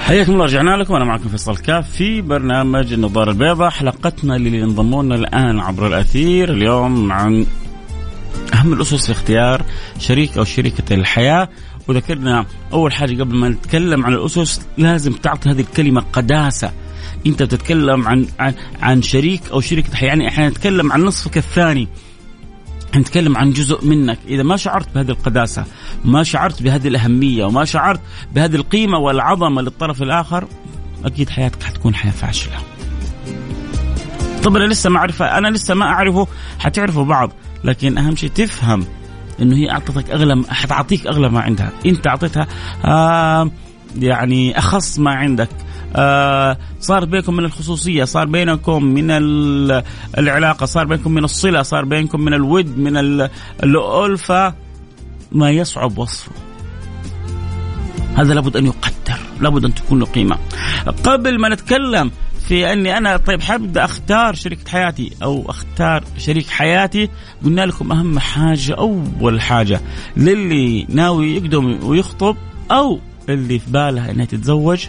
حياكم 0.00 0.32
الله 0.32 0.44
رجعنا 0.44 0.76
لكم. 0.76 0.94
وأنا 0.94 1.04
معكم 1.04 1.28
فيصل 1.28 1.56
كاف 1.56 1.90
في 1.90 2.20
برنامج 2.20 2.92
النظارة 2.92 3.30
البيضاء. 3.30 3.70
حلقتنا 3.70 4.36
اللي 4.36 4.58
ينضمون 4.58 5.12
الآن 5.12 5.60
عبر 5.60 5.86
الأثير 5.86 6.52
اليوم 6.52 7.12
عن 7.12 7.46
أهم 8.54 8.72
الأسس 8.72 9.06
في 9.06 9.12
اختيار 9.12 9.62
شريك 9.98 10.38
أو 10.38 10.44
شريكة 10.44 10.94
الحياة. 10.94 11.48
وذكرنا 11.88 12.46
أول 12.72 12.92
حاجة 12.92 13.22
قبل 13.22 13.36
ما 13.36 13.48
نتكلم 13.48 14.06
عن 14.06 14.12
الأسس 14.12 14.60
لازم 14.78 15.12
تعطي 15.12 15.50
هذه 15.50 15.60
الكلمة 15.60 16.04
قداسة. 16.12 16.72
أنت 17.26 17.42
بتتكلم 17.42 18.08
عن 18.08 18.26
عن, 18.38 18.54
عن 18.82 19.02
شريك 19.02 19.42
أو 19.52 19.60
شريكة 19.60 20.04
يعني 20.04 20.28
إحنا 20.28 20.48
نتكلم 20.48 20.92
عن 20.92 21.04
نصفك 21.04 21.36
الثاني. 21.36 21.88
نتكلم 22.96 23.36
عن 23.36 23.50
جزء 23.50 23.84
منك. 23.84 24.18
إذا 24.28 24.42
ما 24.42 24.56
شعرت 24.56 24.94
بهذه 24.94 25.10
القداسة 25.10 25.64
ما 26.04 26.22
شعرت 26.22 26.62
بهذه 26.62 26.88
الأهمية 26.88 27.44
وما 27.44 27.64
شعرت 27.64 28.00
بهذه 28.34 28.56
القيمة 28.56 28.98
والعظمة 28.98 29.62
للطرف 29.62 30.02
الآخر 30.02 30.48
أكيد 31.04 31.30
حياتك 31.30 31.62
حتكون 31.62 31.94
حياة 31.94 32.12
فاشلة. 32.12 32.56
طب 34.42 34.56
أنا 34.56 34.64
لسه 34.64 34.90
ما 34.90 34.98
أعرفه 34.98 35.38
أنا 35.38 35.48
لسه 35.48 35.74
ما 35.74 35.84
أعرفه 35.84 36.26
حتعرفوا 36.58 37.04
بعض 37.04 37.32
لكن 37.64 37.98
أهم 37.98 38.16
شيء 38.16 38.30
تفهم. 38.30 38.86
إنه 39.42 39.56
هي 39.56 39.70
أعطتك 39.70 40.10
أغلى 40.10 40.42
حتعطيك 40.48 41.06
أغلى 41.06 41.28
ما 41.28 41.40
عندها. 41.40 41.72
أنت 41.86 42.06
أعطيتها 42.06 42.46
آه 42.84 43.50
يعني 43.98 44.58
أخص 44.58 44.98
ما 44.98 45.10
عندك. 45.10 45.48
آه 45.96 46.58
صار 46.80 47.04
بينكم 47.04 47.34
من 47.36 47.44
الخصوصية 47.44 48.04
صار 48.04 48.26
بينكم 48.26 48.84
من 48.84 49.10
العلاقة 50.18 50.66
صار 50.66 50.86
بينكم 50.86 51.14
من 51.14 51.24
الصلة 51.24 51.62
صار 51.62 51.84
بينكم 51.84 52.20
من 52.20 52.34
الود 52.34 52.78
من 52.78 52.96
الألفة. 53.62 54.54
ما 55.32 55.50
يصعب 55.50 55.98
وصفه. 55.98 56.32
هذا 58.16 58.34
لابد 58.34 58.56
أن 58.56 58.66
يقدر 58.66 59.18
لابد 59.40 59.64
أن 59.64 59.74
تكون 59.74 59.98
له 59.98 60.06
قيمة. 60.06 60.38
قبل 61.04 61.40
ما 61.40 61.48
نتكلم 61.48 62.10
في 62.48 62.72
أني 62.72 62.98
أنا 62.98 63.16
طيب 63.16 63.42
حبدا 63.42 63.84
أختار 63.84 64.34
شريكة 64.34 64.70
حياتي 64.70 65.12
أو 65.22 65.50
أختار 65.50 66.04
شريك 66.18 66.46
حياتي 66.48 67.08
قلنا 67.44 67.66
لكم 67.66 67.92
أهم 67.92 68.18
حاجة 68.18 68.74
أول 68.74 69.40
حاجة 69.40 69.80
للي 70.16 70.86
ناوي 70.88 71.36
يقدم 71.36 71.78
ويخطب 71.84 72.36
أو 72.70 73.00
اللي 73.28 73.58
في 73.58 73.70
بالها 73.70 74.10
انها 74.10 74.24
تتزوج 74.24 74.86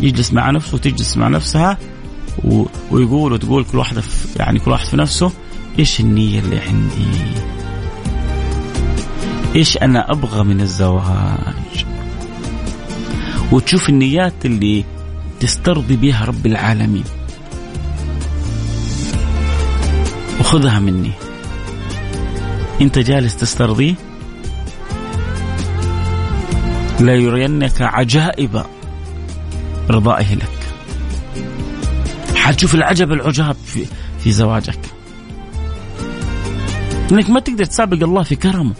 يجلس 0.00 0.32
مع 0.32 0.50
نفسه 0.50 0.74
وتجلس 0.74 1.16
مع 1.16 1.28
نفسها. 1.28 1.78
ويقول 2.90 3.32
وتقول 3.32 3.64
كل 3.64 3.78
واحدة 3.78 4.02
يعني 4.36 4.58
كل 4.58 4.70
واحد 4.70 4.86
في 4.86 4.96
نفسه 4.96 5.32
إيش 5.78 6.00
النية 6.00 6.38
اللي 6.38 6.58
عندي؟ 6.58 7.06
إيش 9.56 9.76
أنا 9.76 10.12
أبغى 10.12 10.44
من 10.44 10.60
الزواج؟ 10.60 11.86
وتشوف 13.52 13.88
النيات 13.88 14.34
اللي 14.44 14.84
تسترضي 15.40 15.96
بها 15.96 16.24
رب 16.24 16.46
العالمين. 16.46 17.04
وخذها 20.40 20.78
مني. 20.78 21.12
أنت 22.80 22.98
جالس 22.98 23.36
تسترضيه 23.36 23.94
لا 27.00 27.14
يرينك 27.14 27.82
عجائب 27.82 28.64
رضائه 29.90 30.34
لك. 30.34 30.58
حتشوف 32.34 32.74
العجب 32.74 33.12
العجاب 33.12 33.56
في, 33.66 33.86
في 34.20 34.32
زواجك. 34.32 34.80
إنك 37.12 37.30
ما 37.30 37.40
تقدر 37.40 37.64
تسابق 37.64 38.02
الله 38.02 38.22
في 38.22 38.36
كرمه. 38.36 38.74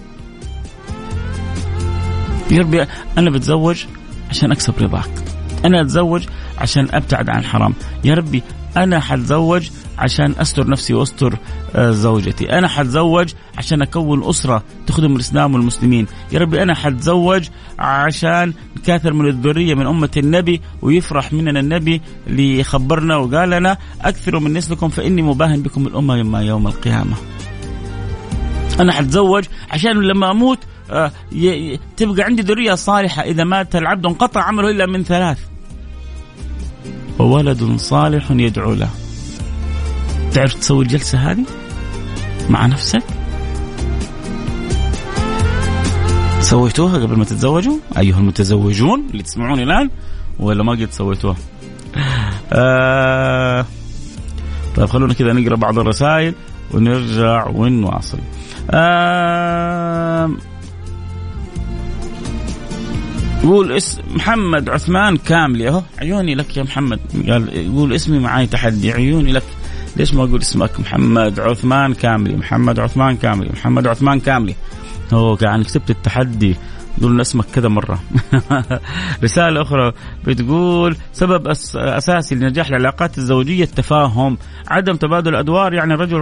يا 2.51 2.61
ربي 2.61 2.87
أنا 3.19 3.31
بتزوج 3.31 3.85
عشان 4.31 4.53
أكسب 4.53 4.75
رضاك. 4.81 5.11
أنا 5.65 5.81
أتزوج 5.81 6.27
عشان 6.59 6.89
أبتعد 6.91 7.31
عن 7.31 7.39
الحرام 7.39 7.75
يا 8.05 8.15
ربي 8.15 8.43
أنا 8.77 9.01
حتزوج 9.01 9.71
عشان 9.99 10.35
أستر 10.41 10.71
نفسي 10.71 10.95
وأستر 10.95 11.39
آه، 11.75 11.91
زوجتي. 11.91 12.53
أنا 12.59 12.69
حتزوج 12.69 13.33
عشان 13.59 13.83
أكون 13.83 14.29
أسرة 14.29 14.63
تخدم 14.87 15.17
الإسلام 15.17 15.55
والمسلمين. 15.55 16.07
يا 16.33 16.39
ربي 16.39 16.63
أنا 16.63 16.75
حتزوج 16.75 17.49
عشان 17.79 18.53
نكاثر 18.77 19.13
من 19.13 19.29
الذرية 19.29 19.75
من 19.75 19.87
أمة 19.87 20.11
النبي 20.17 20.61
ويفرح 20.83 21.33
مننا 21.33 21.61
النبي 21.61 22.03
اللي 22.27 22.65
خبرنا 22.65 23.17
وقال 23.17 23.51
لنا 23.51 23.79
اكثروا 24.01 24.41
من 24.41 24.53
نسلكم 24.53 24.89
فإني 24.89 25.23
مباهن 25.23 25.63
بكم 25.63 25.87
الامم 25.87 26.37
يوم 26.37 26.67
القيامة. 26.67 27.17
أنا 28.81 28.93
حتزوج 28.93 29.45
عشان 29.71 29.93
لما 29.93 30.31
أموت 30.31 30.59
آه، 30.91 31.13
تبقى 31.97 32.23
عندي 32.23 32.43
ذرية 32.43 32.75
صالحة. 32.75 33.23
إذا 33.23 33.45
مات 33.45 33.77
العبد 33.77 34.07
انقطع 34.07 34.43
عمله 34.43 34.71
إلا 34.71 34.87
من 34.87 35.05
ثلاث. 35.05 35.39
وولد 37.19 37.77
صالح 37.77 38.31
يدعو 38.31 38.75
له. 38.75 38.91
تعرف 40.33 40.55
تسوي 40.55 40.85
الجلسة 40.85 41.19
هذه؟ 41.19 41.45
مع 42.51 42.67
نفسك؟ 42.67 43.03
سويتوها 46.41 46.99
قبل 46.99 47.17
ما 47.17 47.25
تتزوجوا؟ 47.25 47.79
أيها 47.99 48.19
المتزوجون 48.19 49.07
اللي 49.11 49.23
تسمعوني 49.23 49.63
الآن 49.63 49.91
ولا 50.39 50.63
ما 50.63 50.73
قد 50.73 50.89
سويتوها؟ 50.91 51.37
آه. 52.53 53.67
طيب 54.77 54.87
خلونا 54.87 55.15
كذا 55.15 55.33
نقرأ 55.33 55.57
بعض 55.57 55.79
الرسائل 55.79 56.35
ونرجع 56.75 57.49
ونواصل. 57.49 58.19
آه. 58.71 60.31
يقول 63.45 63.73
اسم 63.73 64.03
محمد 64.15 64.69
عثمان 64.69 65.17
كاملي 65.17 65.69
اهو 65.69 65.83
عيوني 65.99 66.35
لك 66.35 66.57
يا 66.57 66.63
محمد. 66.63 67.01
قال 67.29 67.57
يقول 67.57 67.93
اسمي 67.93 68.19
معاي 68.19 68.47
تحدي 68.47 68.93
عيوني 68.93 69.33
لك. 69.33 69.43
ليش 69.97 70.15
ما 70.15 70.25
أقول 70.25 70.41
اسمك؟ 70.41 70.81
محمد 70.81 71.41
عثمان 71.41 71.95
كاملي 71.95 72.37
محمد 72.37 72.81
عثمان 72.81 73.17
كاملي 73.17 73.51
محمد 73.53 73.87
عثمان 73.87 74.21
كاملي 74.21 74.55
هو 75.13 75.39
يعني 75.43 75.65
كتبت 75.65 75.91
التحدي. 75.91 76.57
يقولون 76.99 77.21
اسمك 77.21 77.45
كذا 77.55 77.69
مرة. 77.69 77.99
رسالة 79.25 79.63
أخرى 79.63 79.93
بتقول 80.27 80.97
سبب 81.13 81.49
أس 81.49 81.77
أساسي 81.77 82.35
لنجاح 82.35 82.69
العلاقات 82.69 83.19
الزوجية 83.19 83.65
التفاهم. 83.65 84.39
عدم 84.69 84.97
تبادل 84.97 85.31
الأدوار 85.31 85.75
يعني 85.75 85.95
رجل 85.95 86.19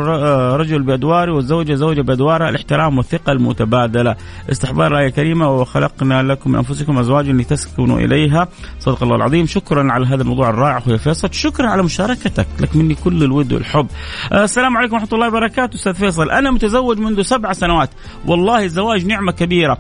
رجل 0.61 0.83
بأدواره 0.83 1.33
والزوجة 1.33 1.75
زوجة 1.75 2.01
بأدوارها 2.01 2.49
الاحترام 2.49 2.99
والثقة 2.99 3.33
المتبادلة. 3.33 4.17
استحضار 4.51 4.99
آية 4.99 5.09
كريمة 5.09 5.51
وخلقنا 5.51 6.23
لكم 6.23 6.51
من 6.51 6.57
أنفسكم 6.57 6.99
أزواجا 6.99 7.33
لتسكنوا 7.33 7.99
إليها. 7.99 8.49
صدق 8.79 9.03
الله 9.03 9.17
العظيم. 9.17 9.47
شكرا 9.47 9.93
على 9.93 10.07
هذا 10.07 10.23
الموضوع 10.23 10.51
الرائع 10.51 10.79
أخوي 10.79 10.99
فيصل. 10.99 11.35
شكرا 11.35 11.67
على 11.69 11.83
مشاركتك. 11.83 12.47
لك 12.61 12.77
مني 12.77 12.95
كل 12.95 13.23
الود 13.23 13.53
والحب. 13.53 13.87
السلام 14.33 14.77
عليكم 14.77 14.95
ورحمة 14.95 15.09
الله 15.13 15.29
وبركاته 15.29 15.75
أستاذ 15.75 15.95
فيصل. 15.95 16.31
أنا 16.31 16.51
متزوج 16.51 16.99
منذ 16.99 17.23
سبع 17.23 17.53
سنوات. 17.53 17.91
والله 18.27 18.65
الزواج 18.65 19.07
نعمة 19.07 19.33
كبيرة. 19.33 19.79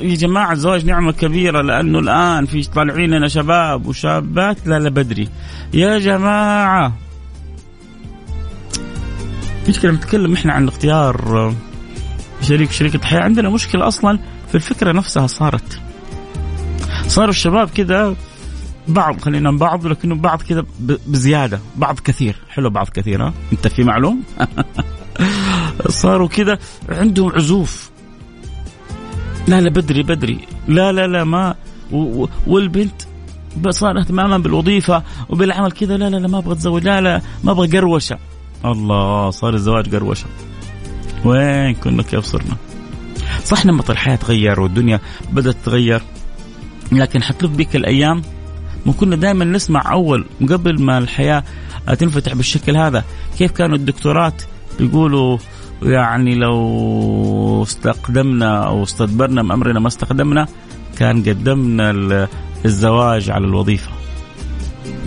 يا 0.00 0.14
جماعة 0.14 0.52
الزواج 0.52 0.86
نعمة 0.86 1.12
كبيرة 1.12 1.62
لأنه 1.62 1.98
الآن 1.98 2.46
في 2.46 2.62
طالعين 2.62 3.10
لنا 3.10 3.28
شباب 3.28 3.86
وشابات 3.86 4.66
لا 4.66 4.78
لا 4.78 4.88
بدري. 4.88 5.28
يا 5.74 5.98
جماعة 5.98 6.92
مشكلة 9.68 9.92
نتكلم 9.92 10.32
إحنا 10.32 10.52
عن 10.52 10.68
اختيار 10.68 11.54
شريك 12.42 12.70
شريكة 12.70 12.96
الحياة 12.96 13.20
عندنا 13.20 13.48
مشكلة 13.50 13.88
أصلا 13.88 14.18
في 14.48 14.54
الفكرة 14.54 14.92
نفسها 14.92 15.26
صارت. 15.26 15.80
صاروا 17.06 17.30
الشباب 17.30 17.70
كذا 17.70 18.14
بعض 18.88 19.20
خلينا 19.20 19.50
بعض 19.52 19.86
لكنه 19.86 20.14
بعض 20.14 20.42
كذا 20.42 20.64
بزيادة 21.06 21.60
بعض 21.76 22.00
كثير. 22.00 22.36
حلو 22.48 22.70
بعض 22.70 22.88
كثير 22.88 23.22
ها؟ 23.22 23.32
أنت 23.52 23.68
في 23.68 23.84
معلوم؟ 23.84 24.22
صاروا 25.88 26.28
كذا 26.28 26.58
عندهم 26.88 27.32
عزوف. 27.32 27.90
لا 29.48 29.60
لا 29.60 29.70
بدري 29.70 30.02
بدري. 30.02 30.38
لا 30.68 30.92
لا 30.92 31.06
لا 31.06 31.24
ما 31.24 31.54
والبنت 32.46 33.02
صار 33.68 33.98
اهتماما 33.98 34.38
بالوظيفة 34.38 35.02
وبالعمل 35.28 35.72
كذا. 35.72 35.96
لا 35.96 36.10
لا 36.10 36.16
لا 36.16 36.28
ما 36.28 36.38
أبغى 36.38 36.52
أتزوج. 36.52 36.84
لا 36.84 37.00
لا 37.00 37.20
ما 37.44 37.52
أبغى 37.52 37.78
قروشة. 37.78 38.18
الله 38.64 39.30
صار 39.30 39.54
الزواج 39.54 39.94
قروشة. 39.94 40.26
وين 41.24 41.74
كنا 41.74 42.02
كيف 42.02 42.24
صرنا؟ 42.24 42.56
صح 43.44 43.66
نمط 43.66 43.90
الحياة 43.90 44.16
تغير 44.16 44.60
والدنيا 44.60 45.00
بدأت 45.32 45.54
تتغير. 45.54 46.02
لكن 46.92 47.22
حتلف 47.22 47.50
بك 47.50 47.76
الأيام 47.76 48.22
وكنا 48.86 49.16
دائما 49.16 49.44
نسمع 49.44 49.92
أول 49.92 50.24
قبل 50.50 50.82
ما 50.82 50.98
الحياة 50.98 51.44
تنفتح 51.98 52.34
بالشكل 52.34 52.76
هذا. 52.76 53.04
كيف 53.38 53.50
كانوا 53.50 53.76
الدكتورات؟ 53.76 54.42
بيقولوا 54.78 55.38
يعني 55.82 56.34
لو 56.34 57.62
استقدمنا 57.62 58.66
أو 58.66 58.82
استدبرنا 58.82 59.42
من 59.42 59.50
أمرنا 59.50 59.80
ما 59.80 59.88
استخدمنا 59.88 60.46
كان 60.98 61.22
قدمنا 61.22 61.90
الزواج 62.64 63.30
على 63.30 63.44
الوظيفة. 63.46 63.90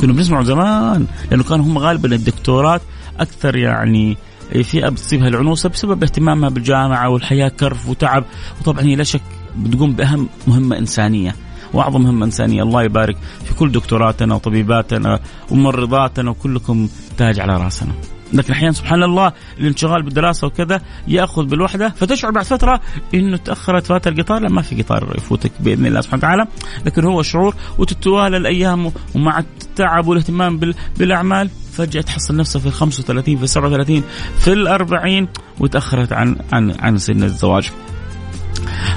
كنا 0.01 0.13
بنسمعوا 0.13 0.43
زمان 0.43 1.07
لأنه 1.31 1.43
كانوا 1.43 1.65
هم 1.65 1.77
غالبا 1.77 2.15
الدكتورات 2.15 2.81
أكثر 3.19 3.55
يعني 3.55 4.17
فئه 4.63 4.89
بتصيبها 4.89 5.27
العنوسه 5.27 5.69
بسبب 5.69 6.03
اهتمامها 6.03 6.49
بالجامعة 6.49 7.09
والحياة 7.09 7.49
كرف 7.49 7.89
وتعب 7.89 8.23
وطبعا 8.61 8.81
هي 8.81 8.95
لا 8.95 9.03
شك 9.03 9.21
بتقوم 9.57 9.93
بأهم 9.93 10.29
مهمة 10.47 10.77
إنسانية 10.77 11.35
وأعظم 11.73 12.01
مهمة 12.01 12.25
إنسانية 12.25 12.63
الله 12.63 12.83
يبارك 12.83 13.17
في 13.45 13.53
كل 13.53 13.71
دكتوراتنا 13.71 14.35
وطبيباتنا 14.35 15.19
وممرضاتنا 15.51 16.29
وكلكم 16.31 16.89
تاج 17.17 17.39
على 17.39 17.57
رأسنا. 17.57 17.91
لكن 18.33 18.53
أحيانا 18.53 18.71
سبحان 18.71 19.03
الله 19.03 19.33
الانشغال 19.59 20.03
بالدراسة 20.03 20.47
وكذا 20.47 20.81
يأخذ 21.07 21.45
بالوحدة 21.45 21.89
فتشعر 21.89 22.31
بعد 22.31 22.45
فترة 22.45 22.81
إنه 23.13 23.37
تأخرت 23.37 23.85
فات 23.85 24.07
القطار 24.07 24.41
لا 24.41 24.49
ما 24.49 24.61
في 24.61 24.81
قطار 24.81 25.13
يفوتك 25.17 25.51
بإذن 25.59 25.85
الله 25.85 26.01
سبحانه 26.01 26.19
وتعالى 26.19 26.47
لكن 26.85 27.05
هو 27.05 27.21
شعور 27.21 27.55
وتتوالى 27.77 28.37
الأيام 28.37 28.91
ومع 29.15 29.39
التعب 29.39 30.07
والاهتمام 30.07 30.59
بالأعمال 30.97 31.49
فجأة 31.71 32.01
تحصل 32.01 32.35
نفسها 32.35 32.59
في 32.59 32.67
ال 32.67 32.73
35 32.73 33.37
في 33.37 33.43
ال 33.43 33.49
37 33.49 34.03
في 34.39 34.53
ال 34.53 34.67
40 34.67 35.27
وتأخرت 35.59 36.13
عن 36.13 36.35
عن 36.53 36.75
عن 36.79 36.97
سن 36.97 37.23
الزواج. 37.23 37.71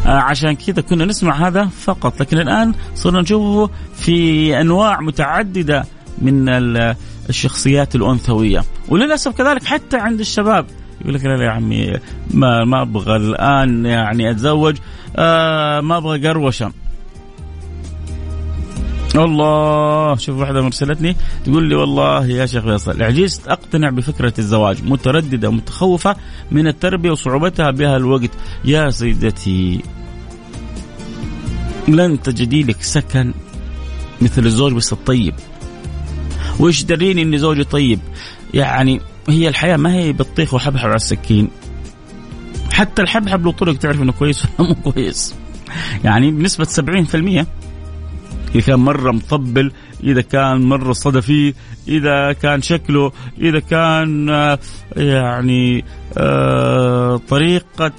آه 0.07 0.09
عشان 0.09 0.53
كذا 0.53 0.83
كنا 0.83 1.05
نسمع 1.05 1.49
هذا 1.49 1.65
فقط 1.67 2.21
لكن 2.21 2.39
الآن 2.39 2.75
صرنا 2.95 3.21
نشوفه 3.21 3.71
في 3.95 4.61
أنواع 4.61 5.01
متعددة 5.01 5.85
من 6.19 6.49
الشخصيات 7.29 7.95
الأنثوية. 7.95 8.65
وللأسف 8.89 9.37
كذلك 9.37 9.65
حتى 9.65 9.97
عند 9.97 10.21
الشباب. 10.21 10.67
يقول 11.01 11.15
لك 11.15 11.25
لا 11.25 11.37
لا 11.37 11.45
يا 11.45 11.51
عمي 11.51 11.93
ما 12.31 12.65
ما 12.65 12.83
أبغى 12.83 13.17
الآن 13.17 13.87
يعني 13.87 14.31
أتزوج 14.31 14.77
آه 15.17 15.81
ما 15.81 15.97
أبغى 15.97 16.29
قروشة. 16.29 16.73
الله 19.15 20.17
شوف 20.17 20.39
واحدة 20.39 20.63
مرسلتني 20.63 21.17
تقول 21.45 21.69
لي 21.69 21.75
والله 21.75 22.27
يا 22.27 22.47
شيخ 22.47 22.65
فيصل 22.65 23.03
عجزت 23.03 23.49
أقتنع 23.49 23.91
بفكرة 23.91 24.33
الزواج 24.39 24.85
مترددة 24.85 25.49
ومتخوفة 25.49 26.17
من 26.51 26.67
التربية 26.67 27.11
وصعوبتها 27.11 27.71
بها 27.71 27.97
الوقت. 27.97 28.31
يا 28.65 28.91
سيدتي 28.91 29.81
لن 31.89 32.23
تجدي 32.23 32.63
لك 32.63 32.83
سكن 32.83 33.35
مثل 34.23 34.47
الزوج 34.47 34.73
بس 34.73 34.93
الطيب. 34.93 35.35
وش 36.61 36.83
دريني 36.83 37.23
إني 37.23 37.39
زوجي 37.39 37.65
طيب؟ 37.65 38.01
يعني 38.55 39.01
هي 39.29 39.49
الحياة 39.49 39.77
ما 39.77 39.95
هي 39.95 40.13
بطيخ 40.13 40.55
وحبحب 40.55 40.87
على 40.87 40.97
السكين. 40.97 41.49
حتى 42.73 43.03
الحبحب 43.03 43.45
له 43.45 43.53
طرق 43.53 43.77
تعرف 43.77 44.03
إنه 44.03 44.13
كويس 44.13 44.45
ولا 44.59 44.69
مو 44.69 44.75
كويس. 44.75 45.35
يعني 46.05 46.31
بنسبه 46.31 46.65
70% 46.65 47.47
إذا 48.55 48.61
كان 48.67 48.79
مرة 48.79 49.13
مطبل 49.13 49.73
إذا 50.05 50.21
كان 50.21 50.61
مرة 50.61 50.93
صدفي 50.93 51.55
إذا 51.89 52.33
كان 52.33 52.63
شكله 52.63 53.13
إذا 53.39 53.59
كان 53.59 54.31
آه، 54.31 54.59
يعني 54.97 55.85
آه، 56.19 57.17
طريقة 57.29 57.93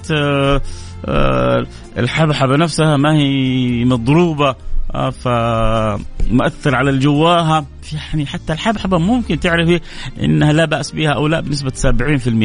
آه، 1.06 1.66
الحبحبة 1.98 2.56
نفسها 2.56 2.96
ما 2.96 3.16
هي 3.16 3.84
مضروبة. 3.84 4.56
فمؤثر 4.94 6.74
على 6.74 6.90
الجواها. 6.90 7.66
يعني 7.92 8.26
حتى 8.26 8.52
الحبحبة 8.52 8.98
ممكن 8.98 9.40
تعرفي 9.40 9.80
إنها 10.20 10.52
لا 10.52 10.64
بأس 10.64 10.90
بها 10.92 11.10
أو 11.10 11.26
لا 11.26 11.40
بنسبة 11.40 11.72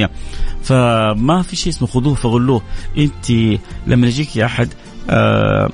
70% 0.05 0.09
فما 0.63 1.41
في 1.41 1.55
شيء 1.55 1.73
اسمه 1.73 1.87
خذوه 1.87 2.13
فغلوه. 2.15 2.61
أنت 2.97 3.31
لما 3.87 4.07
يجيك 4.07 4.37
أحد 4.37 4.69
آه 5.09 5.69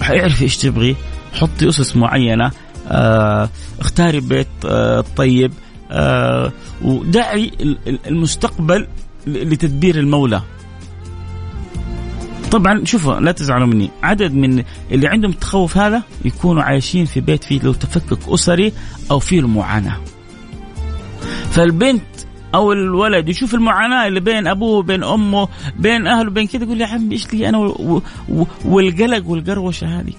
حيعرفي 0.00 0.44
إيش 0.44 0.56
تبغي 0.56 0.96
حطي 1.32 1.68
أسس 1.68 1.96
معينة 1.96 2.50
آه 2.88 3.48
اختاري 3.80 4.20
بيت 4.20 4.46
آه 4.66 5.04
طيب 5.16 5.52
آه 5.90 6.52
ودعي 6.82 7.52
المستقبل 8.06 8.86
لتدبير 9.26 9.98
المولى. 9.98 10.42
طبعا 12.50 12.84
شوفوا 12.84 13.20
لا 13.20 13.32
تزعلوا 13.32 13.66
مني. 13.66 13.90
عدد 14.02 14.34
من 14.34 14.64
اللي 14.90 15.08
عندهم 15.08 15.30
التخوف 15.30 15.76
هذا 15.76 16.02
يكونوا 16.24 16.62
عايشين 16.62 17.04
في 17.04 17.20
بيت 17.20 17.44
فيه 17.44 17.60
لو 17.62 17.72
تفكك 17.72 18.28
أسري 18.28 18.72
أو 19.10 19.18
فيه 19.18 19.40
المعاناة. 19.40 20.00
فالبنت 21.50 22.02
أو 22.54 22.72
الولد 22.72 23.28
يشوف 23.28 23.54
المعاناة 23.54 24.06
اللي 24.06 24.20
بين 24.20 24.46
أبوه 24.46 24.78
وبين 24.78 25.04
أمه 25.04 25.48
بين 25.78 26.06
أهله 26.06 26.30
بين 26.30 26.46
كذا 26.46 26.64
يقول 26.64 26.80
يا 26.80 26.86
عمي 26.86 27.12
إيش 27.12 27.32
لي 27.32 27.48
أنا 27.48 27.58
والقلق 28.64 29.28
والقروشة 29.28 30.00
هذه؟ 30.00 30.12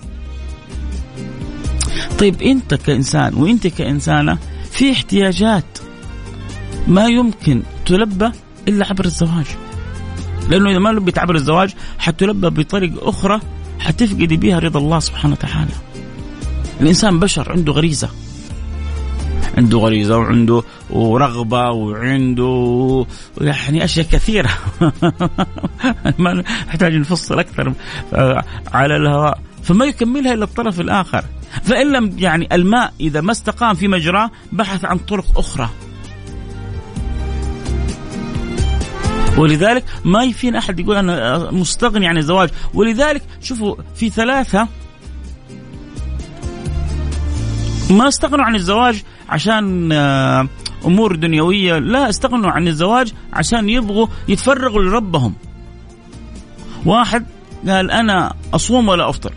طيب 2.20 2.42
أنت 2.42 2.74
كإنسان 2.74 3.34
وأنت 3.34 3.68
كإنسانة 3.68 4.38
في 4.72 4.92
احتياجات 4.92 5.78
ما 6.88 7.06
يمكن 7.08 7.62
تلبى 7.86 8.32
إلا 8.68 8.86
عبر 8.88 9.06
الزواج. 9.06 9.46
لأنه 10.50 10.72
إذا 10.72 10.80
ما 10.80 10.90
لبيت 10.90 11.20
عبر 11.20 11.36
الزواج 11.36 11.74
حتلبى 12.00 12.50
بطريقه 12.50 13.10
أخرى 13.10 13.40
حتفقدي 13.80 14.38
بها 14.38 14.60
رضا 14.60 14.80
الله 14.80 15.00
سبحانه 15.00 15.34
وتعالى. 15.34 15.72
الإنسان 16.82 17.20
بشر 17.20 17.52
عنده 17.52 17.74
غريزة. 17.74 18.10
عنده 19.58 19.78
غريزة 19.78 20.18
وعنده 20.18 20.64
ورغبة 20.90 21.72
وعنده 21.72 23.06
يعني 23.42 23.84
أشياء 23.84 24.06
كثيرة. 24.06 24.50
ما 26.20 26.34
نحتاج 26.34 26.96
نفصل 26.96 27.40
أكثر 27.40 27.74
على 28.74 28.96
الهواء. 28.96 29.40
فما 29.64 29.86
يكملها 29.86 30.34
إلا 30.34 30.44
الطرف 30.44 30.82
الآخر. 30.82 31.24
فإن 31.64 31.92
لم 31.92 32.16
يعني 32.18 32.48
الماء 32.52 32.94
إذا 33.00 33.22
ما 33.22 33.32
استقام 33.32 33.76
في 33.76 33.88
مجراه 33.88 34.32
بحث 34.52 34.86
عن 34.86 34.98
طرق 34.98 35.40
أخرى. 35.40 35.70
ولذلك 39.38 39.86
ما 40.06 40.24
يفين 40.24 40.56
أحد 40.56 40.80
يقول 40.80 40.96
أنا 40.96 41.52
مستغني 41.52 42.08
عن 42.08 42.18
الزواج. 42.18 42.50
ولذلك 42.74 43.22
شوفوا 43.42 43.76
في 43.96 44.10
ثلاثة 44.10 44.68
ما 47.90 48.08
استغنوا 48.08 48.46
عن 48.46 48.56
الزواج 48.56 49.04
عشان 49.30 49.92
آه، 49.92 50.48
أمور 50.86 51.16
دنيوية 51.16 51.78
لا 51.80 52.10
استغنوا 52.10 52.52
عن 52.52 52.68
الزواج 52.68 53.14
عشان 53.34 53.70
يبغوا 53.70 54.08
يتفرغوا 54.28 54.84
لربهم. 54.84 55.34
واحد 56.86 57.26
قال 57.68 57.92
أنا 57.92 58.34
أصوم 58.54 58.88
ولا 58.88 59.10
أفطر؟ 59.10 59.34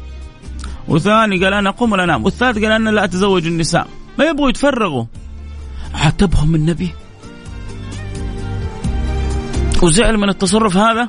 وثاني 0.88 1.44
قال 1.44 1.54
أنا 1.54 1.68
أقوم 1.68 1.92
ولا 1.92 2.04
أنام؟ 2.04 2.24
والثالث 2.24 2.58
قال 2.58 2.72
أنا 2.72 2.90
لا 2.90 3.04
أتزوج 3.04 3.46
النساء. 3.46 3.86
ما 4.18 4.24
يبغوا 4.24 4.48
يتفرغوا. 4.48 5.04
عاتبهم 5.94 6.54
النبي. 6.54 6.90
وزعل 9.82 10.16
من 10.18 10.28
التصرف 10.28 10.76
هذا؟ 10.76 11.08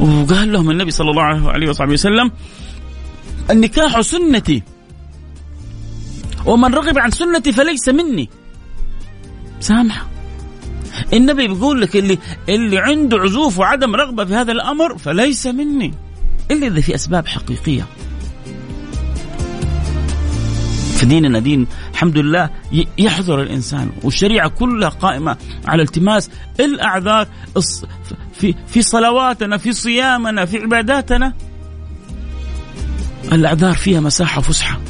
وقال 0.00 0.52
لهم 0.52 0.70
النبي 0.70 0.90
صلى 0.90 1.10
الله 1.10 1.50
عليه 1.50 1.68
وصحبه 1.68 1.92
وسلم 1.92 2.30
النكاح 3.50 4.00
سنتي. 4.00 4.62
ومن 6.46 6.74
رغب 6.74 6.98
عن 6.98 7.10
سنتي 7.10 7.52
فليس 7.52 7.88
مني. 7.88 8.28
سامحه. 9.60 10.06
النبي 11.12 11.48
بيقول 11.48 11.80
لك 11.80 11.96
اللي 11.96 12.18
اللي 12.48 12.78
عنده 12.78 13.18
عزوف 13.18 13.58
وعدم 13.58 13.94
رغبة 13.94 14.24
في 14.24 14.34
هذا 14.34 14.52
الأمر 14.52 14.98
فليس 14.98 15.46
مني. 15.46 15.94
إلا 16.50 16.66
إذا 16.66 16.80
في 16.80 16.94
أسباب 16.94 17.26
حقيقية. 17.26 17.86
فديننا 20.96 21.38
دين 21.38 21.66
الحمد 21.96 22.18
لله 22.18 22.50
يحضر 22.98 23.42
الإنسان. 23.42 23.90
والشريعة 24.02 24.48
كلها 24.48 24.88
قائمة 24.88 25.36
على 25.64 25.82
التماس 25.82 26.30
الأعذار 26.60 27.28
في 28.32 28.54
في 28.66 28.82
صلواتنا 28.82 29.56
في 29.56 29.72
صيامنا 29.72 30.44
في 30.44 30.58
عباداتنا. 30.58 31.32
الأعذار 33.32 33.74
فيها 33.74 34.00
مساحة 34.00 34.38
وفسحه 34.38 34.80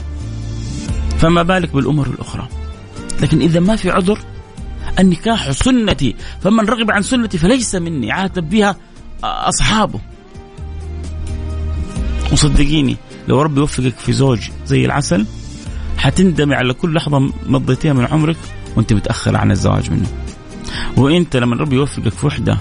فما 1.19 1.43
بالك 1.43 1.71
بالأمور 1.71 2.07
الأخرى. 2.07 2.49
لكن 3.21 3.41
إذا 3.41 3.61
ما 3.61 3.77
في 3.77 3.91
عذر 3.91 4.19
النكاح 4.99 5.51
سنتي. 5.51 6.17
فمن 6.41 6.65
رغب 6.65 6.91
عن 6.91 7.03
سنتي 7.03 7.39
فليس 7.39 7.75
مني. 7.75 8.13
عاتب 8.13 8.51
بها 8.51 8.77
أصحابه. 9.25 10.01
وصدقيني 12.33 12.97
لو 13.29 13.43
ربي 13.43 13.61
يوفقك 13.61 13.95
في 13.99 14.13
زوج 14.13 14.41
زي 14.67 14.85
العسل 14.85 15.27
حتندمي 16.07 16.55
على 16.55 16.73
كل 16.73 16.95
لحظة 16.95 17.33
مضيتيها 17.47 17.93
من 17.93 18.07
عمرك 18.07 18.37
وانت 18.77 18.93
متأخر 18.93 19.37
عن 19.37 19.51
الزواج 19.51 19.91
منه. 19.91 20.09
وانت 20.97 21.37
لما 21.37 21.57
ربي 21.57 21.77
يوفقك 21.77 22.09
في 22.09 22.27
وحدة 22.27 22.59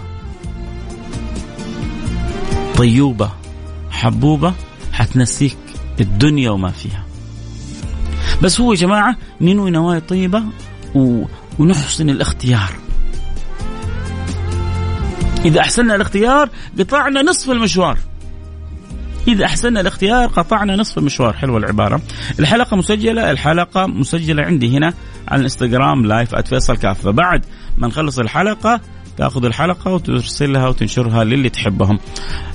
طيوبة 2.76 3.30
حبوبة 3.92 4.54
حتنسيك 4.92 5.58
الدنيا 6.00 6.50
وما 6.50 6.72
فيها. 6.72 7.06
بس 8.42 8.62
هو 8.62 8.74
يا 8.74 8.78
جماعة 8.78 9.18
ننوي 9.42 9.72
نوايا 9.72 10.00
طيبة 10.00 10.44
و... 10.96 11.24
ونحسن 11.60 12.10
الاختيار. 12.10 12.72
إذا 15.46 15.60
أحسننا 15.60 15.96
الاختيار 15.96 16.50
قطعنا 16.80 17.22
نصف 17.22 17.52
المشوار. 17.52 17.98
إذا 19.28 19.46
أحسننا 19.46 19.82
الاختيار 19.82 20.28
قطعنا 20.28 20.76
نصف 20.76 20.98
المشوار 20.98 21.34
حلوة 21.34 21.58
العبارة. 21.58 22.02
الحلقة 22.40 22.78
مسجلة 22.78 23.32
الحلقة 23.32 23.88
مسجلة 23.88 24.44
عندي 24.44 24.78
هنا 24.78 24.94
على 25.28 25.40
الإنستغرام 25.40 26.06
لايف 26.06 26.36
@فيصل 26.36 26.78
كافة 26.78 27.12
بعد 27.12 27.46
ما 27.78 27.88
نخلص 27.88 28.20
الحلقة 28.20 28.82
تأخذ 29.18 29.46
الحلقة 29.46 29.92
وترسلها 29.92 30.68
وتنشرها 30.68 31.24
للي 31.24 31.50
تحبهم. 31.50 32.00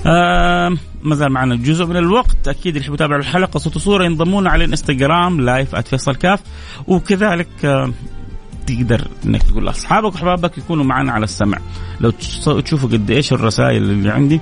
آه 0.05 0.77
ما 1.03 1.15
زال 1.15 1.31
معنا 1.31 1.55
جزء 1.55 1.85
من 1.85 1.97
الوقت. 1.97 2.47
أكيد 2.47 2.75
اللي 2.75 2.79
يحب 2.79 2.93
يتابع 2.93 3.15
الحلقة 3.15 3.57
صوت 3.57 3.75
وصورة 3.75 4.05
ينضمون 4.05 4.47
على 4.47 4.63
الإنستغرام 4.63 5.41
لايف 5.41 5.75
@فيصل 5.75 6.15
كاف. 6.15 6.39
وكذلك 6.87 7.65
آه 7.65 7.91
تقدر 8.67 9.07
إنك 9.25 9.43
تقول 9.43 9.65
لأصحابك 9.65 10.13
وأحبابك 10.13 10.57
يكونوا 10.57 10.83
معنا 10.83 11.11
على 11.11 11.23
السمع. 11.23 11.57
لو 12.01 12.09
تشوفوا 12.61 12.89
قد 12.89 13.11
إيش 13.11 13.33
الرسائل 13.33 13.83
اللي 13.83 14.09
عندي. 14.09 14.41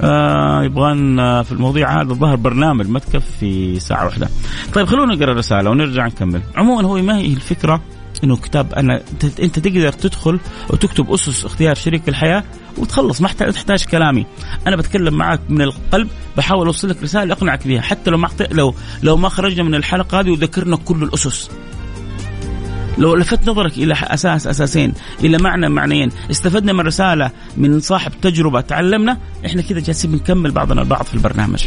آه 0.00 0.64
يبغان 0.64 1.18
آه 1.18 1.42
في 1.42 1.52
المواضيع 1.52 2.00
هذا 2.00 2.14
ظهر 2.14 2.36
برنامج 2.36 2.88
ما 2.88 2.98
تكفي 2.98 3.80
ساعة 3.80 4.04
واحدة. 4.04 4.28
طيب 4.74 4.86
خلونا 4.86 5.14
نقرأ 5.14 5.32
الرساله 5.32 5.70
ونرجع 5.70 6.06
نكمل. 6.06 6.40
عموما 6.56 6.88
هو 6.88 7.02
ما 7.02 7.18
هي 7.18 7.26
الفكرة؟ 7.26 7.80
إنه 8.24 8.36
كتاب 8.36 8.74
أنا 8.74 9.02
أنت 9.42 9.58
تقدر 9.58 9.92
تدخل 9.92 10.40
وتكتب 10.70 11.12
أسس 11.12 11.44
اختيار 11.44 11.74
شريك 11.74 12.08
الحياة 12.08 12.44
وتخلص 12.78 13.20
ما 13.20 13.28
تحتاج 13.28 13.84
كلامي. 13.84 14.26
أنا 14.66 14.76
بتكلم 14.76 15.14
معك 15.14 15.40
من 15.48 15.62
القلب 15.62 16.08
بحاول 16.36 16.66
أوصل 16.66 16.88
لك 16.88 17.02
رسالة 17.02 17.32
أقنعك 17.32 17.66
بها 17.66 17.80
حتى 17.80 18.10
لو 18.10 18.18
ما 18.18 18.28
لو 18.50 18.74
لو 19.02 19.16
ما 19.16 19.28
خرجنا 19.28 19.62
من 19.62 19.74
الحلقة 19.74 20.20
هذه 20.20 20.30
وذكرنا 20.30 20.76
كل 20.76 21.02
الأسس. 21.02 21.50
لو 22.98 23.14
لفت 23.14 23.48
نظرك 23.48 23.78
إلى 23.78 23.94
أساس 24.02 24.46
أساسين 24.46 24.92
إلى 25.24 25.38
معنى 25.38 25.68
معنيين. 25.68 26.10
استفدنا 26.30 26.72
من 26.72 26.80
رسالة 26.80 27.30
من 27.56 27.80
صاحب 27.80 28.12
تجربة 28.22 28.60
تعلمنا. 28.60 29.18
إحنا 29.46 29.62
كذا 29.62 29.80
جالسين 29.80 30.10
بنكمل 30.10 30.50
بعضنا 30.50 30.82
البعض 30.82 31.04
في 31.04 31.14
البرنامج. 31.14 31.64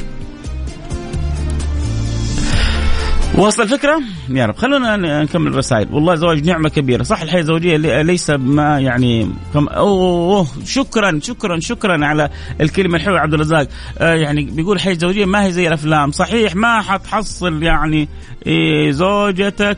واصل 3.35 3.63
الفكرة؟ 3.63 4.01
يا 4.29 4.45
رب. 4.45 4.55
خلونا 4.55 4.97
نكمل 5.23 5.51
الرسائل، 5.51 5.87
والله 5.91 6.15
زواج 6.15 6.45
نعمة 6.45 6.69
كبيرة، 6.69 7.03
صح 7.03 7.21
الحياة 7.21 7.41
الزوجية 7.41 7.77
ليس 8.01 8.29
ما 8.29 8.79
يعني 8.79 9.29
كم 9.53 9.67
أوه. 9.67 10.47
شكرا 10.65 11.19
شكرا 11.23 11.59
شكرا 11.59 12.05
على 12.05 12.29
الكلمة 12.61 12.95
الحلوة 12.95 13.19
عبد 13.19 13.33
الرزاق، 13.33 13.67
آه 13.97 14.13
يعني 14.13 14.43
بيقول 14.43 14.75
الحياة 14.75 14.93
الزوجية 14.93 15.25
ما 15.25 15.45
هي 15.45 15.51
زي 15.51 15.67
الأفلام، 15.67 16.11
صحيح 16.11 16.55
ما 16.55 16.81
حتحصل 16.81 17.63
يعني 17.63 18.07
إيه 18.47 18.91
زوجتك 18.91 19.77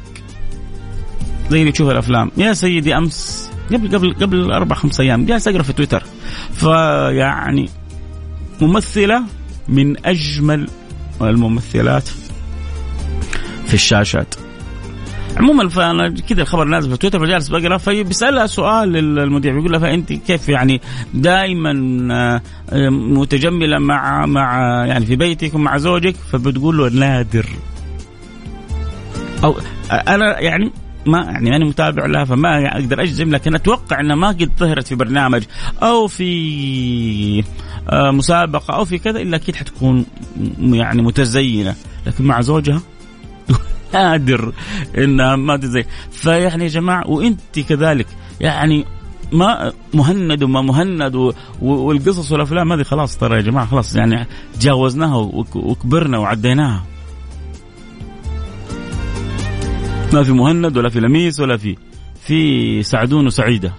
زي 1.50 1.60
اللي 1.62 1.72
تشوف 1.72 1.90
الأفلام. 1.90 2.32
يا 2.38 2.54
سيدي 2.54 2.98
أمس 2.98 3.50
قبل 3.74 3.98
قبل 3.98 4.14
قبل 4.14 4.52
أربع 4.52 4.76
خمس 4.76 5.00
أيام 5.00 5.26
جالس 5.26 5.48
أقرأ 5.48 5.64
في 5.64 5.74
تويتر. 5.74 6.04
فيعني 6.54 7.70
ممثلة 8.62 9.24
من 9.68 10.06
أجمل 10.06 10.68
الممثلات 11.22 12.08
في 13.66 13.74
الشاشات. 13.74 14.36
عموما 15.38 15.70
فانا 15.70 16.10
كذا 16.10 16.42
الخبر 16.42 16.64
نازل 16.64 16.92
في 16.92 16.98
تويتر 16.98 17.20
فجالس 17.20 17.48
بقرأ 17.48 17.78
فبيسالها 17.78 18.46
سؤال 18.46 18.98
المذيع 19.20 19.54
بيقول 19.54 19.72
لها 19.72 19.80
فأنت 19.80 20.14
كيف 20.14 20.50
يعني 20.50 20.82
دائما 21.14 21.72
آه، 22.12 22.90
متجملة 22.90 23.80
مع 23.80 24.26
مع 24.26 24.58
يعني 24.86 25.06
في 25.06 25.16
بيتك 25.16 25.56
ومع 25.56 25.78
زوجك؟ 25.78 26.16
فبتقول 26.32 26.78
له 26.78 26.90
نادر. 26.90 27.46
أو 29.44 29.56
أنا 29.92 30.40
يعني 30.40 30.72
ما 31.06 31.20
يعني 31.20 31.56
أنا 31.56 31.66
متابع 31.66 32.06
لها 32.06 32.26
فما 32.26 32.68
أقدر 32.68 33.02
أجزم 33.02 33.30
لكن 33.30 33.56
أتوقع 33.56 34.00
إنها 34.00 34.16
ما 34.16 34.28
قد 34.28 34.52
ظهرت 34.60 34.88
في 34.88 34.96
برنامج 34.96 35.44
أو 35.84 36.08
في 36.08 37.44
آه، 37.90 38.12
مسابقة 38.12 38.76
أو 38.76 38.86
في 38.86 38.98
كذا 38.98 39.20
إلا 39.20 39.36
أكيد 39.36 39.56
حتكون 39.56 40.06
يعني 40.60 41.02
متزينة. 41.02 41.76
لكن 42.08 42.24
مع 42.24 42.42
زوجها 42.42 42.82
نادر 43.94 44.54
إنها 44.98 45.36
ما 45.36 45.58
تزين. 45.58 45.84
فيعني 46.12 46.64
يا 46.64 46.70
جماعة 46.70 47.10
وإنت 47.10 47.60
كذلك 47.70 48.08
يعني 48.40 48.86
ما 49.32 49.74
مهند 49.94 50.44
وما 50.44 50.62
مهند 50.62 51.34
والقصص 51.62 52.32
والأفلام 52.32 52.74
هذه 52.74 52.84
خلاص 52.84 53.18
ترى 53.18 53.36
يا 53.36 53.42
جماعة 53.42 53.66
خلاص 53.66 53.96
يعني 53.96 54.28
تجاوزناها 54.54 55.16
وكبرنا 55.56 56.18
وعديناها. 56.18 56.84
ما 60.14 60.24
في 60.24 60.32
مهند 60.32 60.78
ولا 60.78 60.90
في 60.90 61.00
لميس 61.00 61.40
ولا 61.40 61.58
في 61.58 61.78
في 62.26 62.84
سعدون 62.84 63.26
وسعيدة. 63.26 63.74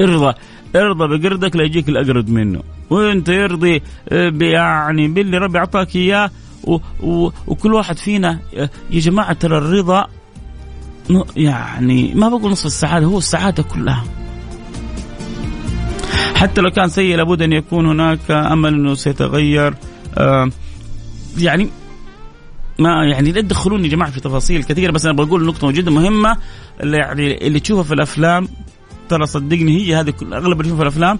ارضى 0.00 0.34
ارضى 0.76 1.18
بقردك 1.18 1.56
لا 1.56 1.64
يجيك 1.64 1.88
الأقرد 1.88 2.30
منه. 2.30 2.62
وانت 2.90 3.28
يرضي 3.28 3.82
آه، 4.08 4.32
يعني 4.40 5.08
باللي 5.08 5.38
ربي 5.38 5.58
أعطاك 5.58 5.96
إياه. 5.96 6.30
وكل 7.46 7.74
واحد 7.74 7.98
فينا 7.98 8.38
آه، 8.56 8.70
يا 8.90 9.00
جماعة 9.00 9.32
ترى 9.32 9.58
الرضا 9.58 10.06
يعني 11.36 12.14
ما 12.14 12.28
بقول 12.28 12.52
نصف 12.52 12.66
السعادة 12.66 13.06
هو 13.06 13.18
السعادة 13.18 13.62
كلها. 13.62 14.04
حتى 16.34 16.60
لو 16.60 16.70
كان 16.70 16.88
سيء 16.88 17.16
لابد 17.16 17.42
أن 17.42 17.52
يكون 17.52 17.86
هناك 17.86 18.30
أمل 18.30 18.74
أنه 18.74 18.94
سيتغير. 18.94 19.74
آه 20.18 20.50
يعني 21.38 21.68
ما 22.80 23.04
يعني 23.04 23.32
لا 23.32 23.40
تدخلوني 23.40 23.84
يا 23.84 23.88
جماعة 23.88 24.10
في 24.10 24.20
تفاصيل 24.20 24.64
كثيرة 24.64 24.92
بس 24.92 25.04
أنا 25.04 25.14
بقول 25.14 25.46
نقطة 25.46 25.70
جدا 25.70 25.90
مهمة 25.90 26.36
يعني 26.80 27.46
اللي 27.46 27.60
تشوفها 27.60 27.82
في 27.82 27.94
الأفلام 27.94 28.48
ترى 29.08 29.26
صدقني 29.26 29.78
هي 29.78 29.94
هذه 29.94 30.12
أغلب 30.22 30.60
اللي 30.60 30.76
في 30.76 30.82
الأفلام 30.82 31.18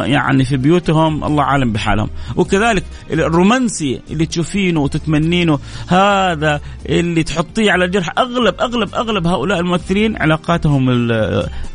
يعني 0.00 0.44
في 0.44 0.56
بيوتهم 0.56 1.24
الله 1.24 1.42
عالم 1.42 1.72
بحالهم. 1.72 2.10
وكذلك 2.36 2.84
الرومانسي 3.10 4.00
اللي 4.10 4.26
تشوفينه 4.26 4.80
وتتمنينه 4.80 5.58
هذا 5.88 6.60
اللي 6.86 7.22
تحطيه 7.22 7.72
على 7.72 7.84
الجرح 7.84 8.08
اغلب 8.18 8.54
اغلب 8.60 8.94
أغلب 8.94 9.26
هؤلاء 9.26 9.60
الممثلين 9.60 10.16
علاقاتهم 10.16 11.08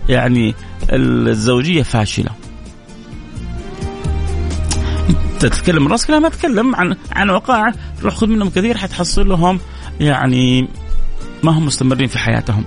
يعني 0.09 0.55
الزوجية 0.93 1.83
فاشلة. 1.83 2.48
تتكلم. 5.39 5.87
راسك 5.87 6.09
لا 6.09 6.19
ما 6.19 6.27
اتكلم 6.27 6.75
عن 6.75 6.95
عن 7.11 7.29
وقائع 7.29 7.73
روح 8.03 8.15
خذ 8.15 8.27
منهم 8.27 8.49
كثير 8.49 8.77
حتحصل 8.77 9.29
لهم 9.29 9.59
يعني 9.99 10.67
ما 11.43 11.51
هم 11.51 11.65
مستمرين 11.65 12.07
في 12.07 12.19
حياتهم. 12.19 12.63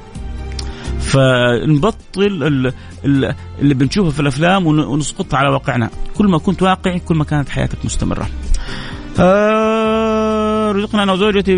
فنبطل 1.00 2.62
اللي 3.04 3.74
بنشوفه 3.74 4.10
في 4.10 4.20
الأفلام 4.20 4.66
ونسقطها 4.66 5.38
على 5.38 5.48
واقعنا. 5.48 5.90
كل 6.16 6.26
ما 6.26 6.38
كنت 6.38 6.62
واقعي 6.62 6.98
كل 6.98 7.14
ما 7.14 7.24
كانت 7.24 7.48
حياتك 7.48 7.84
مستمرة. 7.84 8.28
آه 9.18 10.72
رزقنا 10.72 11.02
أنا 11.02 11.12
وزوجتي 11.12 11.52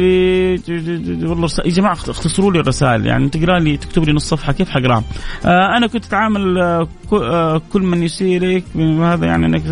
والله 1.26 1.48
يا 1.64 1.70
جماعة 1.70 1.92
اختصروا 1.92 2.52
لي 2.52 2.60
الرسائل. 2.60 3.06
يعني 3.06 3.28
تقرأ 3.28 3.58
لي 3.58 3.76
تكتب 3.76 4.04
لي 4.04 4.12
نص 4.12 4.28
صفحة. 4.28 4.52
كيف 4.52 4.70
حقرأها؟ 4.70 5.04
آه 5.44 5.76
أنا 5.76 5.86
كنت 5.86 6.04
أتعامل 6.04 6.58
آه, 6.58 6.88
آه، 7.12 7.62
كل 7.72 7.82
من 7.82 8.02
يسيء 8.02 8.36
اليك 8.36 8.64
هذا 9.00 9.26
يعني 9.26 9.46
انك 9.46 9.62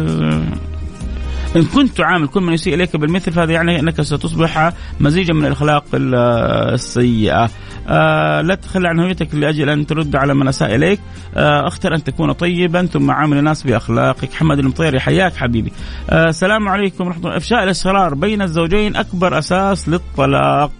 إن 1.56 1.64
كنت 1.64 1.96
تعامل 1.96 2.28
كل 2.28 2.40
من 2.40 2.52
يسيء 2.52 2.74
إليك 2.74 2.96
بالمثل 2.96 3.32
فهذا 3.32 3.52
يعني 3.52 3.80
أنك 3.80 4.00
ستصبح 4.00 4.72
مزيجا 5.00 5.34
من 5.34 5.46
الأخلاق 5.46 5.84
السيئة. 5.94 7.50
آه 7.88 8.40
لا 8.40 8.54
تتخلى 8.54 8.88
عن 8.88 9.00
هويتك 9.00 9.34
لأجل 9.34 9.70
أن 9.70 9.86
ترد 9.86 10.16
على 10.16 10.34
من 10.34 10.48
أساء 10.48 10.74
إليك. 10.74 11.00
آه 11.34 11.66
أختر 11.66 11.94
أن 11.94 12.04
تكون 12.04 12.32
طيبا 12.32 12.86
ثم 12.86 13.10
عامل 13.10 13.38
الناس 13.38 13.62
بأخلاقك. 13.62 14.32
حمد 14.32 14.58
المطيري 14.58 15.00
حياك 15.00 15.36
حبيبي. 15.36 15.72
آه 16.10 16.28
السلام 16.28 16.68
عليكم 16.68 17.06
ورحمة 17.06 17.24
الله. 17.24 17.36
إفشاء 17.36 17.64
الاسرار 17.64 18.14
بين 18.14 18.42
الزوجين 18.42 18.96
أكبر 18.96 19.38
أساس 19.38 19.88
للطلاق. 19.88 20.72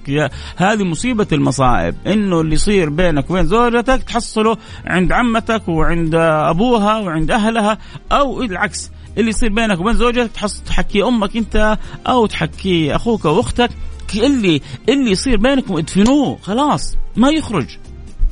هذه 0.57 0.85
مصيبة 0.85 1.27
المصائب. 1.33 1.95
إنه 2.07 2.41
اللي 2.41 2.55
يصير 2.55 2.91
بينك 2.91 3.31
وبين 3.31 3.47
زوجتك 3.47 4.03
تحصله 4.03 4.57
عند 4.87 5.13
عمتك 5.13 5.69
وعند 5.69 6.15
أبوها 6.15 6.99
وعند 6.99 7.31
أهلها 7.31 7.79
أو 8.13 8.43
العكس. 8.43 8.91
اللي 9.19 9.31
يصير 9.31 9.53
بينك 9.53 9.81
وبين 9.81 9.95
زوجتك 9.95 10.31
تحكي 10.67 11.03
أمك 11.03 11.37
أنت 11.37 11.79
أو 12.07 12.27
تحكي 12.27 12.97
أخوك 12.97 13.27
أو 13.27 13.41
أختك 13.41 13.71
اللي 14.15 14.61
اللي 14.89 15.11
يصير 15.11 15.37
بينكم 15.37 15.77
ادفنوه 15.77 16.39
خلاص 16.43 16.97
ما 17.17 17.29
يخرج. 17.31 17.67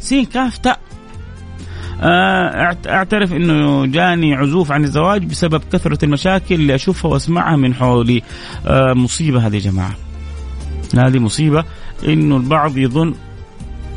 سين 0.01 0.25
كاف 0.25 0.59
تاء 0.59 0.81
آه، 2.03 2.77
أعترف 2.87 3.33
إنه 3.33 3.87
جاني 3.87 4.35
عزوف 4.35 4.73
عن 4.73 4.85
الزواج 4.85 5.25
بسبب 5.25 5.63
كثرة 5.73 6.05
المشاكل 6.05 6.55
اللي 6.55 6.75
أشوفها 6.75 7.11
وأسمعها 7.11 7.57
من 7.57 7.75
حولي. 7.75 8.23
آه، 8.67 8.93
مصيبة 8.93 9.47
هذه 9.47 9.55
يا 9.55 9.61
جماعة. 9.61 9.95
هذه 10.97 11.19
مصيبة 11.19 11.65
إنه 12.09 12.37
البعض 12.37 12.77
يظن 12.77 13.15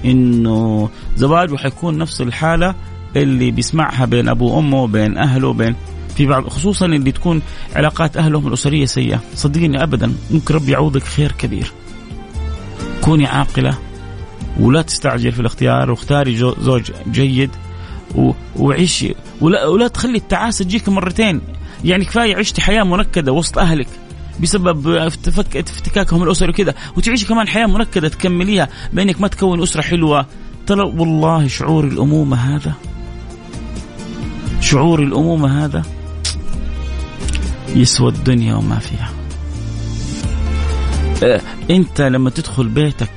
إنه 0.05 0.89
زواجه 1.15 1.55
حيكون 1.55 1.97
نفس 1.97 2.21
الحالة 2.21 2.75
اللي 3.15 3.51
بيسمعها 3.51 4.05
بين 4.05 4.29
ابوه 4.29 4.53
وأمه 4.53 4.83
وبين 4.83 5.17
أهله 5.17 5.47
وبين 5.47 5.75
في 6.15 6.25
بعض 6.25 6.47
خصوصا 6.47 6.85
اللي 6.85 7.11
تكون 7.11 7.41
علاقات 7.75 8.17
أهلهم 8.17 8.47
الأسرية 8.47 8.85
سيئة. 8.85 9.19
صدقيني 9.35 9.83
ابدا 9.83 10.13
ممكن 10.31 10.53
ربي 10.55 10.71
يعوضك 10.71 11.03
خير 11.03 11.31
كبير. 11.31 11.71
كوني 13.01 13.27
عاقلة 13.27 13.77
ولا 14.59 14.81
تستعجل 14.81 15.31
في 15.31 15.39
الاختيار 15.39 15.91
واختاري 15.91 16.37
زوج 16.37 16.91
جيد 17.11 17.49
وعيشي. 18.55 19.15
ولا, 19.41 19.65
ولا 19.65 19.87
تخلي 19.87 20.17
التعاسة 20.17 20.65
تجيك 20.65 20.89
مرتين. 20.89 21.41
يعني 21.83 22.05
كفاية 22.05 22.35
عشتي 22.35 22.61
حياة 22.61 22.83
منكدة 22.83 23.31
وسط 23.31 23.57
أهلك 23.57 23.87
بسبب 24.41 24.87
افتكاكهم 25.55 26.23
الأسري 26.23 26.49
وكذا. 26.49 26.73
وتعيشي 26.97 27.25
كمان 27.25 27.47
حياة 27.47 27.65
منكدة 27.65 28.09
تكمليها. 28.09 28.69
بينك 28.93 29.21
ما 29.21 29.27
تكون 29.27 29.61
أسرة 29.61 29.81
حلوة. 29.81 30.25
ترى 30.67 30.81
والله 30.81 31.47
شعور 31.47 31.83
الأمومة 31.83 32.37
هذا. 32.37 32.73
شعور 34.61 35.03
الأمومة 35.03 35.65
هذا. 35.65 35.83
يسوى 37.75 38.09
الدنيا 38.09 38.55
وما 38.55 38.79
فيها. 38.79 39.09
آه، 41.23 41.41
أنت 41.69 42.01
لما 42.01 42.29
تدخل 42.29 42.67
بيتك 42.67 43.11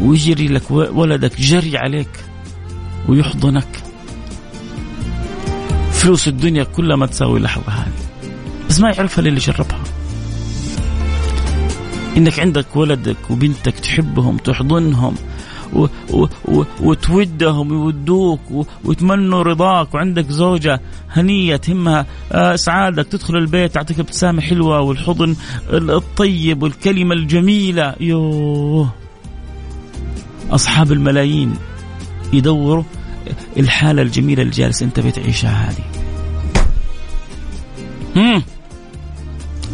ويجري 0.00 0.48
لك 0.48 0.70
ولدك 0.70 1.40
جري 1.40 1.78
عليك 1.78 2.24
ويحضنك 3.08 3.82
فلوس 5.92 6.28
الدنيا 6.28 6.64
كلها 6.64 6.96
ما 6.96 7.06
تساوي 7.06 7.40
لحظة 7.40 7.72
هذه. 7.72 7.92
بس 8.68 8.80
ما 8.80 8.90
يعرفها 8.90 9.18
اللي 9.18 9.40
جربها. 9.40 9.82
إنك 12.16 12.40
عندك 12.40 12.76
ولدك 12.76 13.30
وبنتك 13.30 13.74
تحبهم 13.74 14.36
تحضنهم 14.36 15.14
و 15.72 15.86
و 16.10 16.26
و 16.44 16.64
وتودهم 16.80 17.72
يودوك 17.72 18.40
ويتمنوا 18.84 19.42
رضاك 19.42 19.94
وعندك 19.94 20.30
زوجة 20.30 20.80
هنية 21.10 21.56
تهمها. 21.56 22.06
آه، 22.32 22.54
اسعادك 22.54 23.06
تدخل 23.06 23.36
البيت 23.36 23.74
تعطيك 23.74 24.00
ابتسامة 24.00 24.40
حلوة 24.40 24.80
والحضن 24.80 25.36
الطيب 25.70 26.62
والكلمة 26.62 27.14
الجميلة. 27.14 27.94
يوه. 28.00 28.90
أصحاب 30.50 30.92
الملايين 30.92 31.54
يدوروا 32.32 32.84
الحالة 33.56 34.02
الجميلة 34.02 34.42
اللي 34.42 34.52
جالس 34.52 34.82
أنت 34.82 35.00
بتعيشها 35.00 35.70
هذه. 35.70 35.84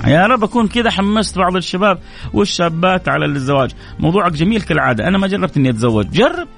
يا 0.06 0.26
رب 0.26 0.44
أكون 0.44 0.68
كذا 0.68 0.90
حمست 0.90 1.38
بعض 1.38 1.56
الشباب 1.56 1.98
والشابات 2.32 3.08
على 3.08 3.26
الزواج. 3.26 3.70
موضوعك 3.98 4.32
جميل 4.32 4.62
كالعادة. 4.62 5.08
أنا 5.08 5.18
ما 5.18 5.26
جربت 5.26 5.56
إني 5.56 5.70
أتزوج. 5.70 6.06
جرب. 6.10 6.48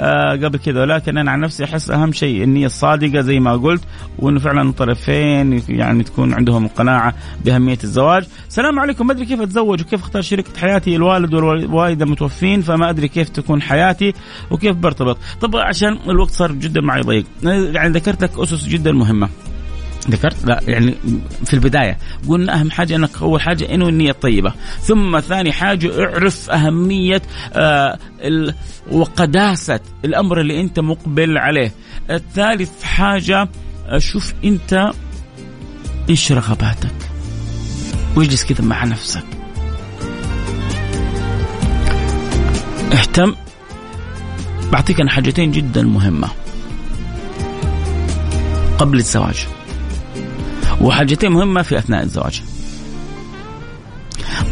آه 0.00 0.32
قبل 0.32 0.58
كذا. 0.58 0.80
ولكن 0.80 1.18
أنا 1.18 1.30
عن 1.30 1.40
نفسي 1.40 1.64
أحس 1.64 1.90
أهم 1.90 2.12
شيء 2.12 2.42
النيه 2.42 2.66
الصادقة 2.66 3.20
زي 3.20 3.40
ما 3.40 3.52
قلت 3.52 3.82
وانه 4.18 4.38
فعلا 4.38 4.62
الطرفين 4.68 5.62
يعني 5.68 6.02
تكون 6.02 6.34
عندهم 6.34 6.68
قناعة 6.68 7.14
بأهمية 7.44 7.78
الزواج. 7.84 8.24
السلام 8.48 8.78
عليكم. 8.78 9.06
ما 9.06 9.12
أدري 9.12 9.26
كيف 9.26 9.40
أتزوج 9.40 9.80
وكيف 9.80 10.00
أختار 10.00 10.22
شريكة 10.22 10.58
حياتي. 10.60 10.96
الوالد 10.96 11.34
والوالدة 11.34 12.06
متوفين 12.06 12.62
فما 12.62 12.90
أدري 12.90 13.08
كيف 13.08 13.28
تكون 13.28 13.62
حياتي 13.62 14.14
وكيف 14.50 14.76
برتبط. 14.76 15.18
طب 15.40 15.56
عشان 15.56 15.98
الوقت 16.08 16.30
صار 16.30 16.52
جدا 16.52 16.80
معي 16.80 17.00
ضيق. 17.02 17.24
يعني 17.42 17.92
ذكرت 17.92 18.22
لك 18.22 18.38
أسس 18.38 18.66
جدا 18.66 18.92
مهمة. 18.92 19.28
ذكرت؟ 20.10 20.44
لا 20.44 20.60
يعني 20.66 20.94
في 21.44 21.54
البداية 21.54 21.98
قلنا 22.28 22.60
أهم 22.60 22.70
حاجة 22.70 22.96
إنك 22.96 23.10
أول 23.22 23.42
حاجة 23.42 23.74
إنه 23.74 23.88
النية 23.88 24.10
الطيبة. 24.10 24.52
ثم 24.80 25.20
ثاني 25.20 25.52
حاجة 25.52 26.04
اعرف 26.04 26.50
أهمية 26.50 27.22
آه 27.52 27.98
وقداسة 28.90 29.80
الأمر 30.04 30.40
اللي 30.40 30.60
أنت 30.60 30.80
مقبل 30.80 31.38
عليه. 31.38 31.72
الثالث 32.10 32.82
حاجة 32.82 33.48
شوف 33.98 34.34
أنت 34.44 34.90
إيش 36.10 36.32
رغباتك. 36.32 36.94
واجلس 38.16 38.44
كذا 38.44 38.64
مع 38.64 38.84
نفسك. 38.84 39.24
اهتم. 42.92 43.34
بعطيك 44.72 45.00
أنا 45.00 45.10
حاجتين 45.10 45.50
جدا 45.50 45.82
مهمة. 45.82 46.28
قبل 48.78 48.98
الزواج. 48.98 49.46
وحاجتين 50.80 51.32
مهمة 51.32 51.62
في 51.62 51.78
أثناء 51.78 52.02
الزواج. 52.02 52.42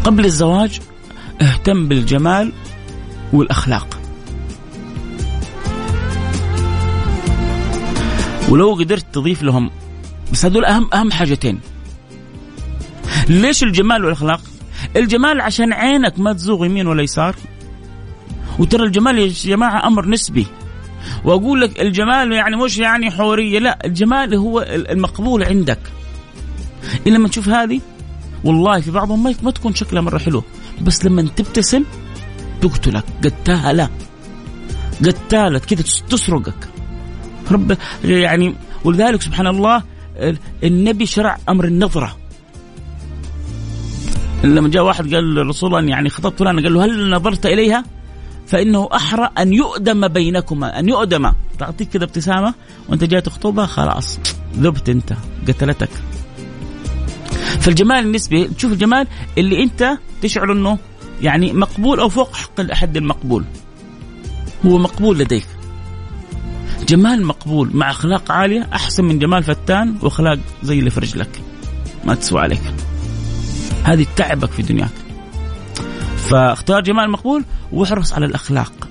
قبل 0.05 0.25
الزواج 0.25 0.81
اهتم 1.43 1.89
بالجمال 1.89 2.53
والأخلاق. 3.33 4.01
ولو 8.49 8.75
قدرت 8.75 9.07
تضيف 9.13 9.43
لهم 9.43 9.71
بس 10.33 10.45
هذول 10.45 10.65
أهم 10.65 10.89
أهم 10.95 11.13
حاجتين. 11.13 11.61
ليش 13.29 13.63
الجمال 13.63 14.05
والأخلاق؟ 14.05 14.41
الجمال 14.97 15.41
عشان 15.41 15.73
عينك 15.73 16.19
ما 16.19 16.33
تزوغ 16.33 16.65
يمين 16.67 16.87
ولا 16.87 17.03
يسار. 17.03 17.37
وترى 18.59 18.87
الجمال 18.87 19.19
يا 19.19 19.33
جماعة 19.45 19.87
أمر 19.87 20.09
نسبي. 20.09 20.47
وأقول 21.25 21.61
لك 21.61 21.81
الجمال 21.81 22.33
يعني 22.33 22.57
مش 22.57 22.79
يعني 22.79 23.11
حورية 23.11 23.59
لا 23.59 23.79
الجمال 23.85 24.35
هو 24.35 24.63
المقبول 24.69 25.45
عندك. 25.45 25.79
إلا 27.07 27.15
لما 27.15 27.29
تشوف 27.29 27.49
هذه 27.49 27.81
والله 28.45 28.81
في 28.81 28.91
بعضهم 28.91 29.35
ما 29.43 29.51
تكون 29.51 29.75
شكلها 29.75 30.03
مرة 30.03 30.19
حلو 30.19 30.43
بس 30.81 31.05
لما 31.05 31.23
تبتسم 31.23 31.85
تقتلك 32.61 33.05
قتالة. 33.25 33.91
قتالة. 35.05 35.59
كذا 35.59 35.83
تسرقك. 36.09 36.69
رب 37.51 37.77
يعني 38.05 38.55
ولذلك 38.85 39.23
سبحان 39.23 39.47
الله 39.47 39.83
النبي 40.65 41.07
شرع 41.07 41.39
أمر 41.49 41.65
النظرة. 41.65 42.17
لما 44.45 44.69
جاء 44.69 44.83
واحد 44.85 45.15
قال 45.15 45.35
للرسول 45.35 45.75
الله 45.75 45.91
يعني 45.91 46.09
خطبت 46.09 46.39
فلان 46.39 46.61
قال 46.61 46.75
له 46.75 46.85
هل 46.85 47.11
نظرت 47.11 47.47
إليها؟ 47.47 47.85
فإنه 48.47 48.89
أحرى 48.95 49.31
أن 49.39 49.53
يؤدم 49.53 50.09
بينكما 50.09 50.79
أن 50.79 50.89
يؤدم. 50.89 51.33
تعطيك 51.59 51.89
كذا 51.89 52.05
ابتسامة 52.05 52.55
وأنت 52.89 53.05
جاي 53.05 53.21
تخطبها 53.21 53.67
خلاص 53.67 54.19
ذبت 54.59 54.89
أنت 54.89 55.13
قتلتك. 55.49 55.91
فالجمال 57.61 58.07
النسبي 58.07 58.45
تشوف 58.45 58.73
الجمال 58.73 59.07
اللي 59.39 59.63
انت 59.63 59.99
تشعر 60.23 60.53
انه 60.53 60.79
يعني 61.23 61.53
مقبول 61.53 62.01
أو 62.01 62.09
فوق 62.09 62.37
حق 62.37 62.61
الحد 62.61 62.97
المقبول. 62.97 63.45
هو 64.67 64.79
مقبول 64.79 65.19
لديك. 65.19 65.47
جمال 66.89 67.27
مقبول 67.27 67.71
مع 67.75 67.91
أخلاق 67.91 68.33
عالية 68.33 68.69
أحسن 68.73 69.05
من 69.05 69.19
جمال 69.19 69.43
فتان 69.43 69.97
وأخلاق 70.03 70.39
زي 70.63 70.79
اللي 70.79 70.91
في 70.91 71.01
رجلك. 71.01 71.41
ما 72.05 72.15
تسوى 72.15 72.41
عليك. 72.41 72.63
هذه 73.85 74.07
تعبك 74.17 74.51
في 74.51 74.63
دنياك. 74.63 74.91
فاختار 76.17 76.81
جمال 76.81 77.11
مقبول 77.11 77.45
واحرص 77.73 78.13
على 78.13 78.27
الأخلاق. 78.27 78.86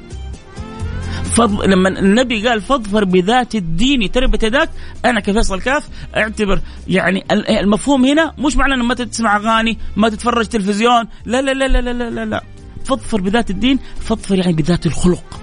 فض... 1.35 1.63
لما 1.63 1.89
النبي 1.89 2.47
قال 2.47 2.61
فاظفر 2.61 3.03
بذات 3.03 3.55
الدين 3.55 4.11
تربت 4.11 4.43
يداك 4.43 4.69
أنا 5.05 5.19
كفيصل 5.19 5.61
كاف 5.61 5.89
اعتبر 6.17 6.61
يعني 6.87 7.25
المفهوم 7.31 8.05
هنا 8.05 8.33
مش 8.37 8.55
معنى 8.55 8.73
إنه 8.73 8.83
ما 8.83 8.93
تسمع 8.93 9.35
أغاني 9.35 9.77
ما 9.95 10.09
تتفرج 10.09 10.45
تلفزيون. 10.45 11.03
لا 11.25 11.41
لا 11.41 11.51
لا 11.51 11.65
لا 11.67 11.91
لا 11.93 12.09
لا, 12.09 12.25
لا. 12.25 12.43
فاظفر 12.85 13.21
بذات 13.21 13.49
الدين 13.49 13.79
فاظفر 13.99 14.35
يعني 14.35 14.53
بذات 14.53 14.85
الخلق. 14.85 15.41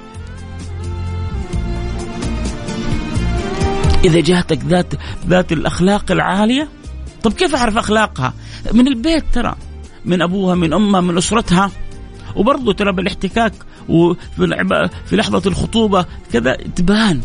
إذا 4.05 4.21
جاتك 4.21 4.59
ذات 4.65 4.95
ذات 5.27 5.53
الأخلاق 5.53 6.13
العالية 6.13 6.69
طب 7.23 7.33
كيف 7.33 7.55
أعرف 7.55 7.79
أخلاقها؟ 7.79 8.35
من 8.73 8.89
البيت 8.89 9.25
ترى 9.33 9.55
من 10.05 10.23
أبوها 10.23 10.55
من 10.55 10.73
أمها 10.73 11.01
من 11.01 11.17
أسرتها. 11.17 11.71
وبرضه 12.37 12.73
ترى 12.73 12.93
بالاحتكاك 12.93 13.53
وفي 13.89 14.47
في 15.07 15.17
لحظة 15.17 15.43
الخطوبة 15.47 16.07
كذا 16.33 16.55
تبان 16.55 17.21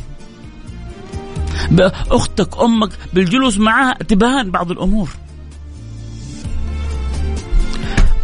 أختك 2.11 2.57
أمك 2.61 2.89
بالجلوس 3.13 3.57
معها 3.57 3.93
تبان 3.93 4.51
بعض 4.51 4.71
الأمور. 4.71 5.09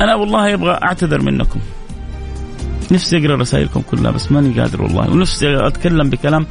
أنا 0.02 0.16
والله 0.16 0.54
أبغى 0.54 0.72
أعتذر 0.72 1.22
منكم. 1.22 1.60
نفسي 2.94 3.18
أقرأ 3.18 3.36
رسائلكم 3.36 3.82
كلها 3.82 4.12
بس 4.12 4.32
ماني 4.32 4.62
قادر 4.62 4.82
والله. 4.82 5.10
ونفسي 5.10 5.68
أتكلم 5.68 6.10
بكلام 6.10 6.46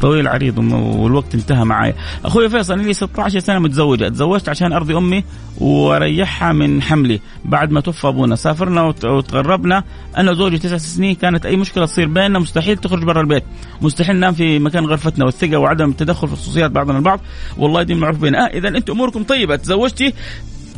طويل 0.00 0.28
عريض 0.28 0.58
والوقت 0.58 1.34
انتهى 1.34 1.64
معي. 1.64 1.94
أخوي 2.24 2.48
فيصل 2.48 2.78
لي 2.78 2.92
16 2.92 3.38
سنة 3.38 3.58
متزوجة. 3.58 4.08
تزوجت 4.08 4.48
عشان 4.48 4.72
أرضي 4.72 4.96
أمي 4.96 5.24
واريحها 5.60 6.52
من 6.52 6.82
حملي. 6.82 7.20
بعد 7.44 7.70
ما 7.70 7.80
توفى 7.80 8.08
أبونا 8.08 8.36
سافرنا 8.36 8.82
وتغربنا. 9.04 9.84
أنا 10.16 10.30
وزوجي 10.30 10.58
تسع 10.58 10.76
سنين 10.76 11.14
كانت 11.14 11.46
أي 11.46 11.56
مشكلة 11.56 11.86
تصير 11.86 12.08
بيننا 12.08 12.38
مستحيل 12.38 12.76
تخرج 12.76 13.04
برا 13.04 13.20
البيت. 13.20 13.44
مستحيل 13.82 14.16
ننام 14.16 14.32
في 14.32 14.58
مكان 14.58 14.84
غرفتنا 14.84 15.24
والثقة 15.24 15.56
وعدم 15.56 15.90
التدخل 15.90 16.28
في 16.28 16.36
خصوصيات 16.36 16.70
بعضنا 16.70 16.98
البعض. 16.98 17.20
والله 17.58 17.82
دي 17.82 17.94
معروف 17.94 18.18
بيننا 18.18 18.46
آه 18.46 18.48
اذا 18.58 18.68
أنت 18.68 18.90
أموركم 18.90 19.22
طيبة. 19.22 19.56
تزوجتي 19.56 20.12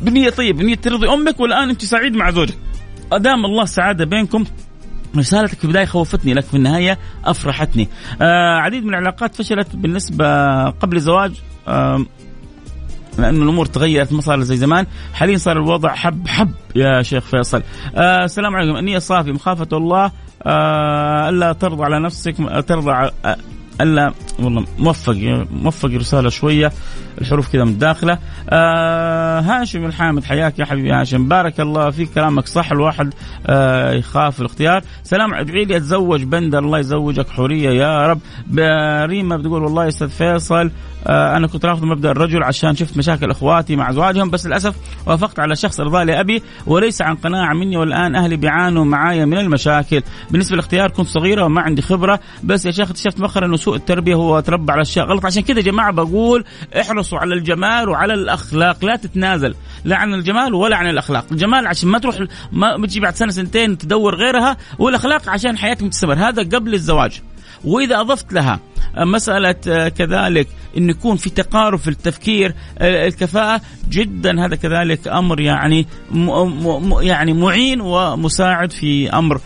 بنية 0.02 0.30
طيبة. 0.30 0.58
بنية 0.58 0.74
ترضي 0.74 1.08
أمك 1.08 1.40
والآن 1.40 1.70
أنت 1.70 1.84
سعيد 1.84 2.14
مع 2.14 2.30
زوجك. 2.30 2.58
أدام 3.12 3.44
الله 3.44 3.62
السعاده 3.62 4.04
بينكم 4.04 4.44
رسالتك 5.16 5.58
في 5.58 5.64
البداية 5.64 5.84
خوفتني 5.84 6.34
لك 6.34 6.44
في 6.44 6.56
النهاية 6.56 6.98
أفرحتني. 7.24 7.88
آه 8.22 8.56
عديد 8.56 8.84
من 8.84 8.88
العلاقات 8.90 9.34
فشلت 9.34 9.76
بالنسبة 9.76 10.64
قبل 10.70 10.96
الزواج 10.96 11.32
آه 11.68 12.04
لأن 13.18 13.42
الأمور 13.42 13.66
تغيرت 13.66 14.12
ما 14.12 14.20
صار 14.20 14.40
زي 14.40 14.56
زمان. 14.56 14.86
حاليا 15.14 15.36
صار 15.36 15.56
الوضع 15.56 15.94
حب 15.94 16.28
حب 16.28 16.50
يا 16.76 17.02
شيخ 17.02 17.24
فيصل. 17.24 17.62
آه 17.94 18.24
السلام 18.24 18.56
عليكم. 18.56 18.76
النية 18.76 18.98
صافي 18.98 19.32
مخافة 19.32 19.76
الله 19.76 20.12
آه 20.42 21.28
ألا 21.28 21.52
ترضى 21.52 21.84
على 21.84 22.00
نفسك 22.00 22.36
ترضى 22.66 23.10
ألا 23.80 24.12
والله 24.38 24.64
موفق 24.78 25.46
موفق 25.62 25.88
رسالة 25.88 26.28
شوية 26.28 26.72
الحروف 27.20 27.52
كذا 27.52 27.64
متداخله 27.64 28.18
آه 28.50 29.40
هاشم 29.40 29.84
الحامد 29.84 30.24
حياك 30.24 30.58
يا 30.58 30.64
حبيبي 30.64 30.92
هاشم. 30.92 31.28
بارك 31.28 31.60
الله 31.60 31.90
فيك 31.90 32.10
كلامك 32.14 32.46
صح 32.46 32.72
الواحد 32.72 33.14
آه 33.46 33.92
يخاف 33.92 34.40
الاختيار. 34.40 34.82
سلام 35.02 35.34
ادعي 35.34 35.64
لي 35.64 35.76
أتزوج 35.76 36.22
بندر 36.22 36.58
الله 36.58 36.78
يزوجك 36.78 37.28
حورية 37.28 37.70
يا 37.70 38.06
رب. 38.06 38.20
ريما 39.10 39.36
بتقول 39.36 39.62
والله 39.62 39.88
أستاذ 39.88 40.08
فيصل 40.08 40.70
أنا 41.06 41.46
كنت 41.46 41.64
رافض 41.64 41.84
مبدأ 41.84 42.10
الرجل 42.10 42.42
عشان 42.42 42.76
شفت 42.76 42.96
مشاكل 42.96 43.30
إخواتي 43.30 43.76
مع 43.76 43.90
أزواجهم 43.90 44.30
بس 44.30 44.46
للأسف 44.46 44.74
وافقت 45.06 45.40
على 45.40 45.56
شخص 45.56 45.80
ارضاء 45.80 46.04
لابي 46.04 46.42
وليس 46.66 47.02
عن 47.02 47.14
قناعة 47.14 47.54
مني 47.54 47.76
والآن 47.76 48.16
أهلي 48.16 48.36
بيعانوا 48.36 48.84
معايا 48.84 49.24
من 49.24 49.38
المشاكل. 49.38 50.02
بالنسبة 50.30 50.54
للاختيار 50.54 50.90
كنت 50.90 51.06
صغيرة 51.06 51.44
وما 51.44 51.60
عندي 51.60 51.82
خبرة 51.82 52.20
بس 52.44 52.66
يا 52.66 52.70
شيخ 52.70 52.90
اكتشفت 52.90 53.20
مؤخرا 53.20 53.46
انه 53.46 53.56
سوء 53.56 53.76
التربية 53.76 54.14
هو 54.14 54.40
تربى 54.40 54.72
على 54.72 54.82
أشياء 54.82 55.06
غلط. 55.06 55.26
عشان 55.26 55.42
كذا 55.42 55.58
يا 55.58 55.64
جماعة 55.64 55.92
بقول 55.92 56.44
احرصوا 56.80 57.18
على 57.18 57.34
الجمال 57.34 57.88
وعلى 57.88 58.14
الأخلاق 58.14 58.84
لا 58.84 58.96
تتنازل 58.96 59.54
لا 59.84 59.96
عن 59.96 60.14
الجمال 60.14 60.54
ولا 60.54 60.76
عن 60.76 60.86
الأخلاق. 60.90 61.24
الجمال 61.32 61.66
عشان 61.66 61.88
ما 61.88 61.98
تروح 61.98 62.16
ما 62.52 62.76
بتجي 62.76 63.00
بعد 63.00 63.14
سنة 63.14 63.30
سنتين 63.30 63.78
تدور 63.78 64.14
غيرها 64.14 64.56
والأخلاق 64.78 65.28
عشان 65.28 65.58
حياتك 65.58 65.88
تستمر. 65.88 66.14
هذا 66.14 66.42
قبل 66.42 66.74
الزواج. 66.74 67.20
وإذا 67.64 68.00
أضفت 68.00 68.32
لها 68.32 68.60
مسألة 68.98 69.52
كذلك 69.88 70.48
أن 70.76 70.90
يكون 70.90 71.16
في 71.16 71.30
تقارب 71.30 71.78
في 71.78 71.88
التفكير 71.88 72.54
الكفاءة 72.80 73.60
جدا 73.88 74.44
هذا 74.46 74.56
كذلك 74.56 75.08
أمر 75.08 75.40
يعني 75.40 75.86
يعني 77.00 77.32
معين 77.32 77.80
ومساعد 77.80 78.72
في 78.72 79.10
أمر 79.10 79.40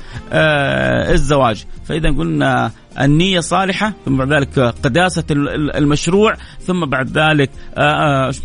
الزواج. 1.12 1.64
فإذا 1.84 2.08
قلنا 2.08 2.70
النية 3.00 3.40
صالحة 3.40 3.92
ثم 4.04 4.16
بعد 4.16 4.32
ذلك 4.32 4.58
قداسة 4.58 5.24
المشروع 5.76 6.34
ثم 6.60 6.86
بعد 6.86 7.18
ذلك 7.18 7.50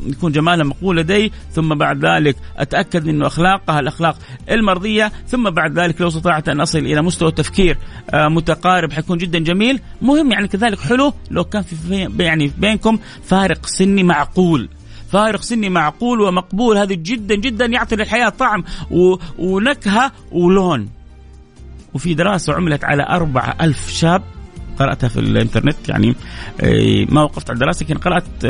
يكون 0.07 0.31
جمالها 0.31 0.65
مقبول 0.65 0.97
لدي 0.97 1.31
ثم 1.51 1.75
بعد 1.75 2.05
ذلك 2.05 2.35
أتأكد 2.57 3.07
أنه 3.07 3.27
أخلاقها 3.27 3.79
الأخلاق 3.79 4.17
المرضية 4.51 5.11
ثم 5.27 5.49
بعد 5.49 5.79
ذلك 5.79 6.01
لو 6.01 6.07
استطعت 6.07 6.49
أن 6.49 6.61
أصل 6.61 6.79
إلى 6.79 7.01
مستوى 7.01 7.31
تفكير 7.31 7.77
متقارب 8.13 8.91
حيكون 8.91 9.17
جدا 9.17 9.39
جميل. 9.39 9.79
مهم 10.01 10.31
يعني 10.31 10.47
كذلك 10.47 10.76
حلو 10.81 11.13
لو 11.31 11.43
كان 11.43 11.61
في 11.61 12.09
يعني 12.19 12.51
بينكم 12.57 12.99
فارق 13.23 13.65
سني 13.65 14.03
معقول. 14.03 14.69
فارق 15.11 15.41
سني 15.41 15.69
معقول 15.69 16.21
ومقبول. 16.21 16.77
هذا 16.77 16.93
جدا 16.93 17.35
جدا 17.35 17.65
يعطي 17.65 17.95
للحياة 17.95 18.29
طعم 18.29 18.63
ونكهة 19.39 20.11
ولون. 20.31 20.89
وفي 21.93 22.13
دراسة 22.13 22.53
عملت 22.53 22.83
على 22.83 23.03
أربعة 23.03 23.55
ألف 23.61 23.89
شاب 23.91 24.23
قرأتها 24.79 25.07
في 25.07 25.19
الإنترنت. 25.19 25.89
يعني 25.89 26.15
ما 27.09 27.21
وقفت 27.21 27.49
على 27.49 27.55
الدراسة 27.55 27.83
لكن 27.83 27.97
قرأت 27.97 28.45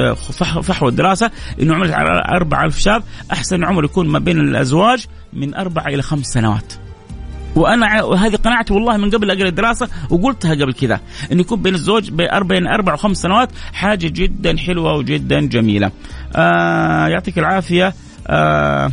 فحوى 0.64 0.90
الدراسة 0.90 1.32
إنه 1.62 1.76
عملت 1.76 1.94
على 1.94 2.36
4000 2.36 2.78
شاب. 2.80 3.04
أحسن 3.32 3.64
عمر 3.64 3.86
يكون 3.86 4.08
ما 4.08 4.20
بين 4.20 4.40
الأزواج 4.40 5.06
من 5.34 5.56
أربع 5.56 5.86
إلى 5.88 6.02
خمس 6.02 6.26
سنوات. 6.26 6.74
وأنا 7.58 8.04
وهذه 8.04 8.36
قناعتي 8.36 8.74
والله 8.74 8.98
من 8.98 9.10
قبل 9.10 9.32
أقرأ 9.32 9.48
الدراسة 9.48 9.88
وقلتها 10.10 10.52
قبل 10.52 10.74
كذا 10.74 11.00
انه 11.32 11.42
يكون 11.42 11.62
بين 11.62 11.76
الزوج 11.76 12.10
بين 12.12 12.68
أربع 12.68 12.94
وخمس 12.94 13.18
سنوات 13.18 13.50
حاجة 13.74 14.08
جدا 14.08 14.58
حلوة 14.58 14.94
وجدا 14.94 15.40
جميلة. 15.40 15.92
آه 16.36 17.08
يعطيك 17.08 17.40
العافية 17.40 17.94
آه 18.28 18.92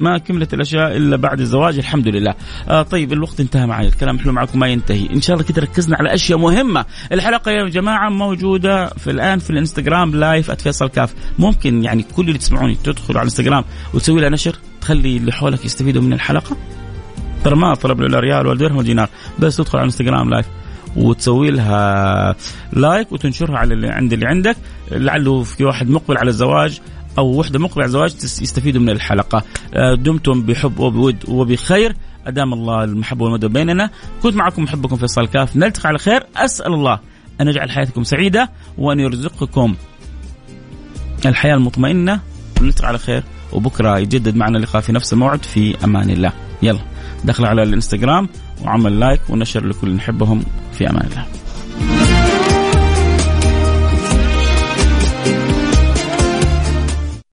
ما 0.00 0.18
كملت 0.18 0.54
الأشياء 0.54 0.96
إلا 0.96 1.16
بعد 1.16 1.40
الزواج 1.40 1.78
الحمد 1.78 2.08
لله. 2.08 2.34
آه 2.68 2.82
طيب 2.82 3.12
الوقت 3.12 3.40
انتهى 3.40 3.66
معي 3.66 3.86
الكلام 3.86 4.18
حلو 4.18 4.32
معكم 4.32 4.58
ما 4.58 4.66
ينتهي، 4.66 5.10
إن 5.10 5.20
شاء 5.20 5.36
الله 5.36 5.48
كده 5.48 5.62
ركزنا 5.62 5.96
على 5.96 6.14
أشياء 6.14 6.38
مهمة. 6.38 6.84
الحلقة 7.12 7.50
يا 7.50 7.68
جماعة 7.68 8.08
موجودة 8.08 8.86
في 8.86 9.10
الآن 9.10 9.38
في 9.38 9.50
الإنستغرام 9.50 10.14
live 10.14 10.50
@فيصل 10.50 10.88
كاف، 10.88 11.14
ممكن 11.38 11.84
يعني 11.84 12.02
كل 12.16 12.28
اللي 12.28 12.38
تسمعوني 12.38 12.74
تدخلوا 12.84 13.20
على 13.20 13.26
الإنستغرام 13.26 13.64
وتسوي 13.94 14.20
لها 14.20 14.28
نشر 14.28 14.56
تخلي 14.80 15.16
اللي 15.16 15.32
حولك 15.32 15.64
يستفيدوا 15.64 16.02
من 16.02 16.12
الحلقة. 16.12 16.56
ترى 17.44 17.56
ما 17.56 17.74
طلب 17.74 18.00
له 18.00 18.08
لا 18.08 18.20
ريال 18.20 18.46
ولا 18.46 18.58
درهم 18.58 18.76
ولا 18.76 18.86
دينار، 18.86 19.08
بس 19.38 19.56
تدخل 19.56 19.78
على 19.78 19.84
الانستغرام 19.84 20.30
live 20.30 20.46
وتسوي 20.96 21.50
لها 21.50 22.36
like 22.72 23.12
وتنشرها 23.12 23.58
على 23.58 23.74
اللي 23.74 23.88
عند 23.88 24.12
اللي 24.12 24.26
عندك. 24.26 24.56
لعله 24.90 25.42
في 25.42 25.64
واحد 25.64 25.90
مقبل 25.90 26.18
على 26.18 26.28
الزواج 26.28 26.80
أو 27.18 27.38
وحدة 27.38 27.58
مقبل 27.58 27.82
على 27.82 27.86
الزواج 27.86 28.14
يستفيدوا 28.22 28.80
من 28.80 28.90
الحلقة. 28.90 29.42
آه، 29.74 29.94
دمتم 29.94 30.42
بحب 30.42 30.78
وبود 30.78 31.16
وبخير. 31.28 31.96
أدام 32.26 32.52
الله 32.52 32.84
المحبة 32.84 33.24
والمودة 33.24 33.48
بيننا. 33.48 33.90
كنت 34.22 34.36
معكم 34.36 34.62
محبكم 34.62 34.96
فيصل 34.96 35.26
كاف. 35.26 35.56
نلتقي 35.56 35.88
على 35.88 35.98
خير. 35.98 36.22
أسأل 36.36 36.72
الله 36.74 36.98
أن 37.40 37.48
يجعل 37.48 37.70
حياتكم 37.70 38.02
سعيدة 38.02 38.50
وأن 38.78 39.00
يرزقكم 39.00 39.74
الحياة 41.26 41.54
المطمئنة. 41.54 42.20
ونلتقي 42.60 42.88
على 42.88 42.98
خير. 42.98 43.22
وبكرة 43.52 43.98
يجدد 43.98 44.36
معنا 44.36 44.56
اللقاء 44.56 44.82
في 44.82 44.92
نفس 44.92 45.12
الموعد 45.12 45.44
في 45.44 45.84
أمان 45.84 46.10
الله. 46.10 46.32
يلا 46.62 46.80
دخل 47.24 47.44
على 47.44 47.62
الانستغرام 47.62 48.28
وعمل 48.62 49.00
لايك 49.00 49.20
ونشر 49.28 49.66
لكل 49.66 49.94
نحبهم 49.94 50.42
في 50.72 50.90
أمان 50.90 51.06
الله. 51.06 51.26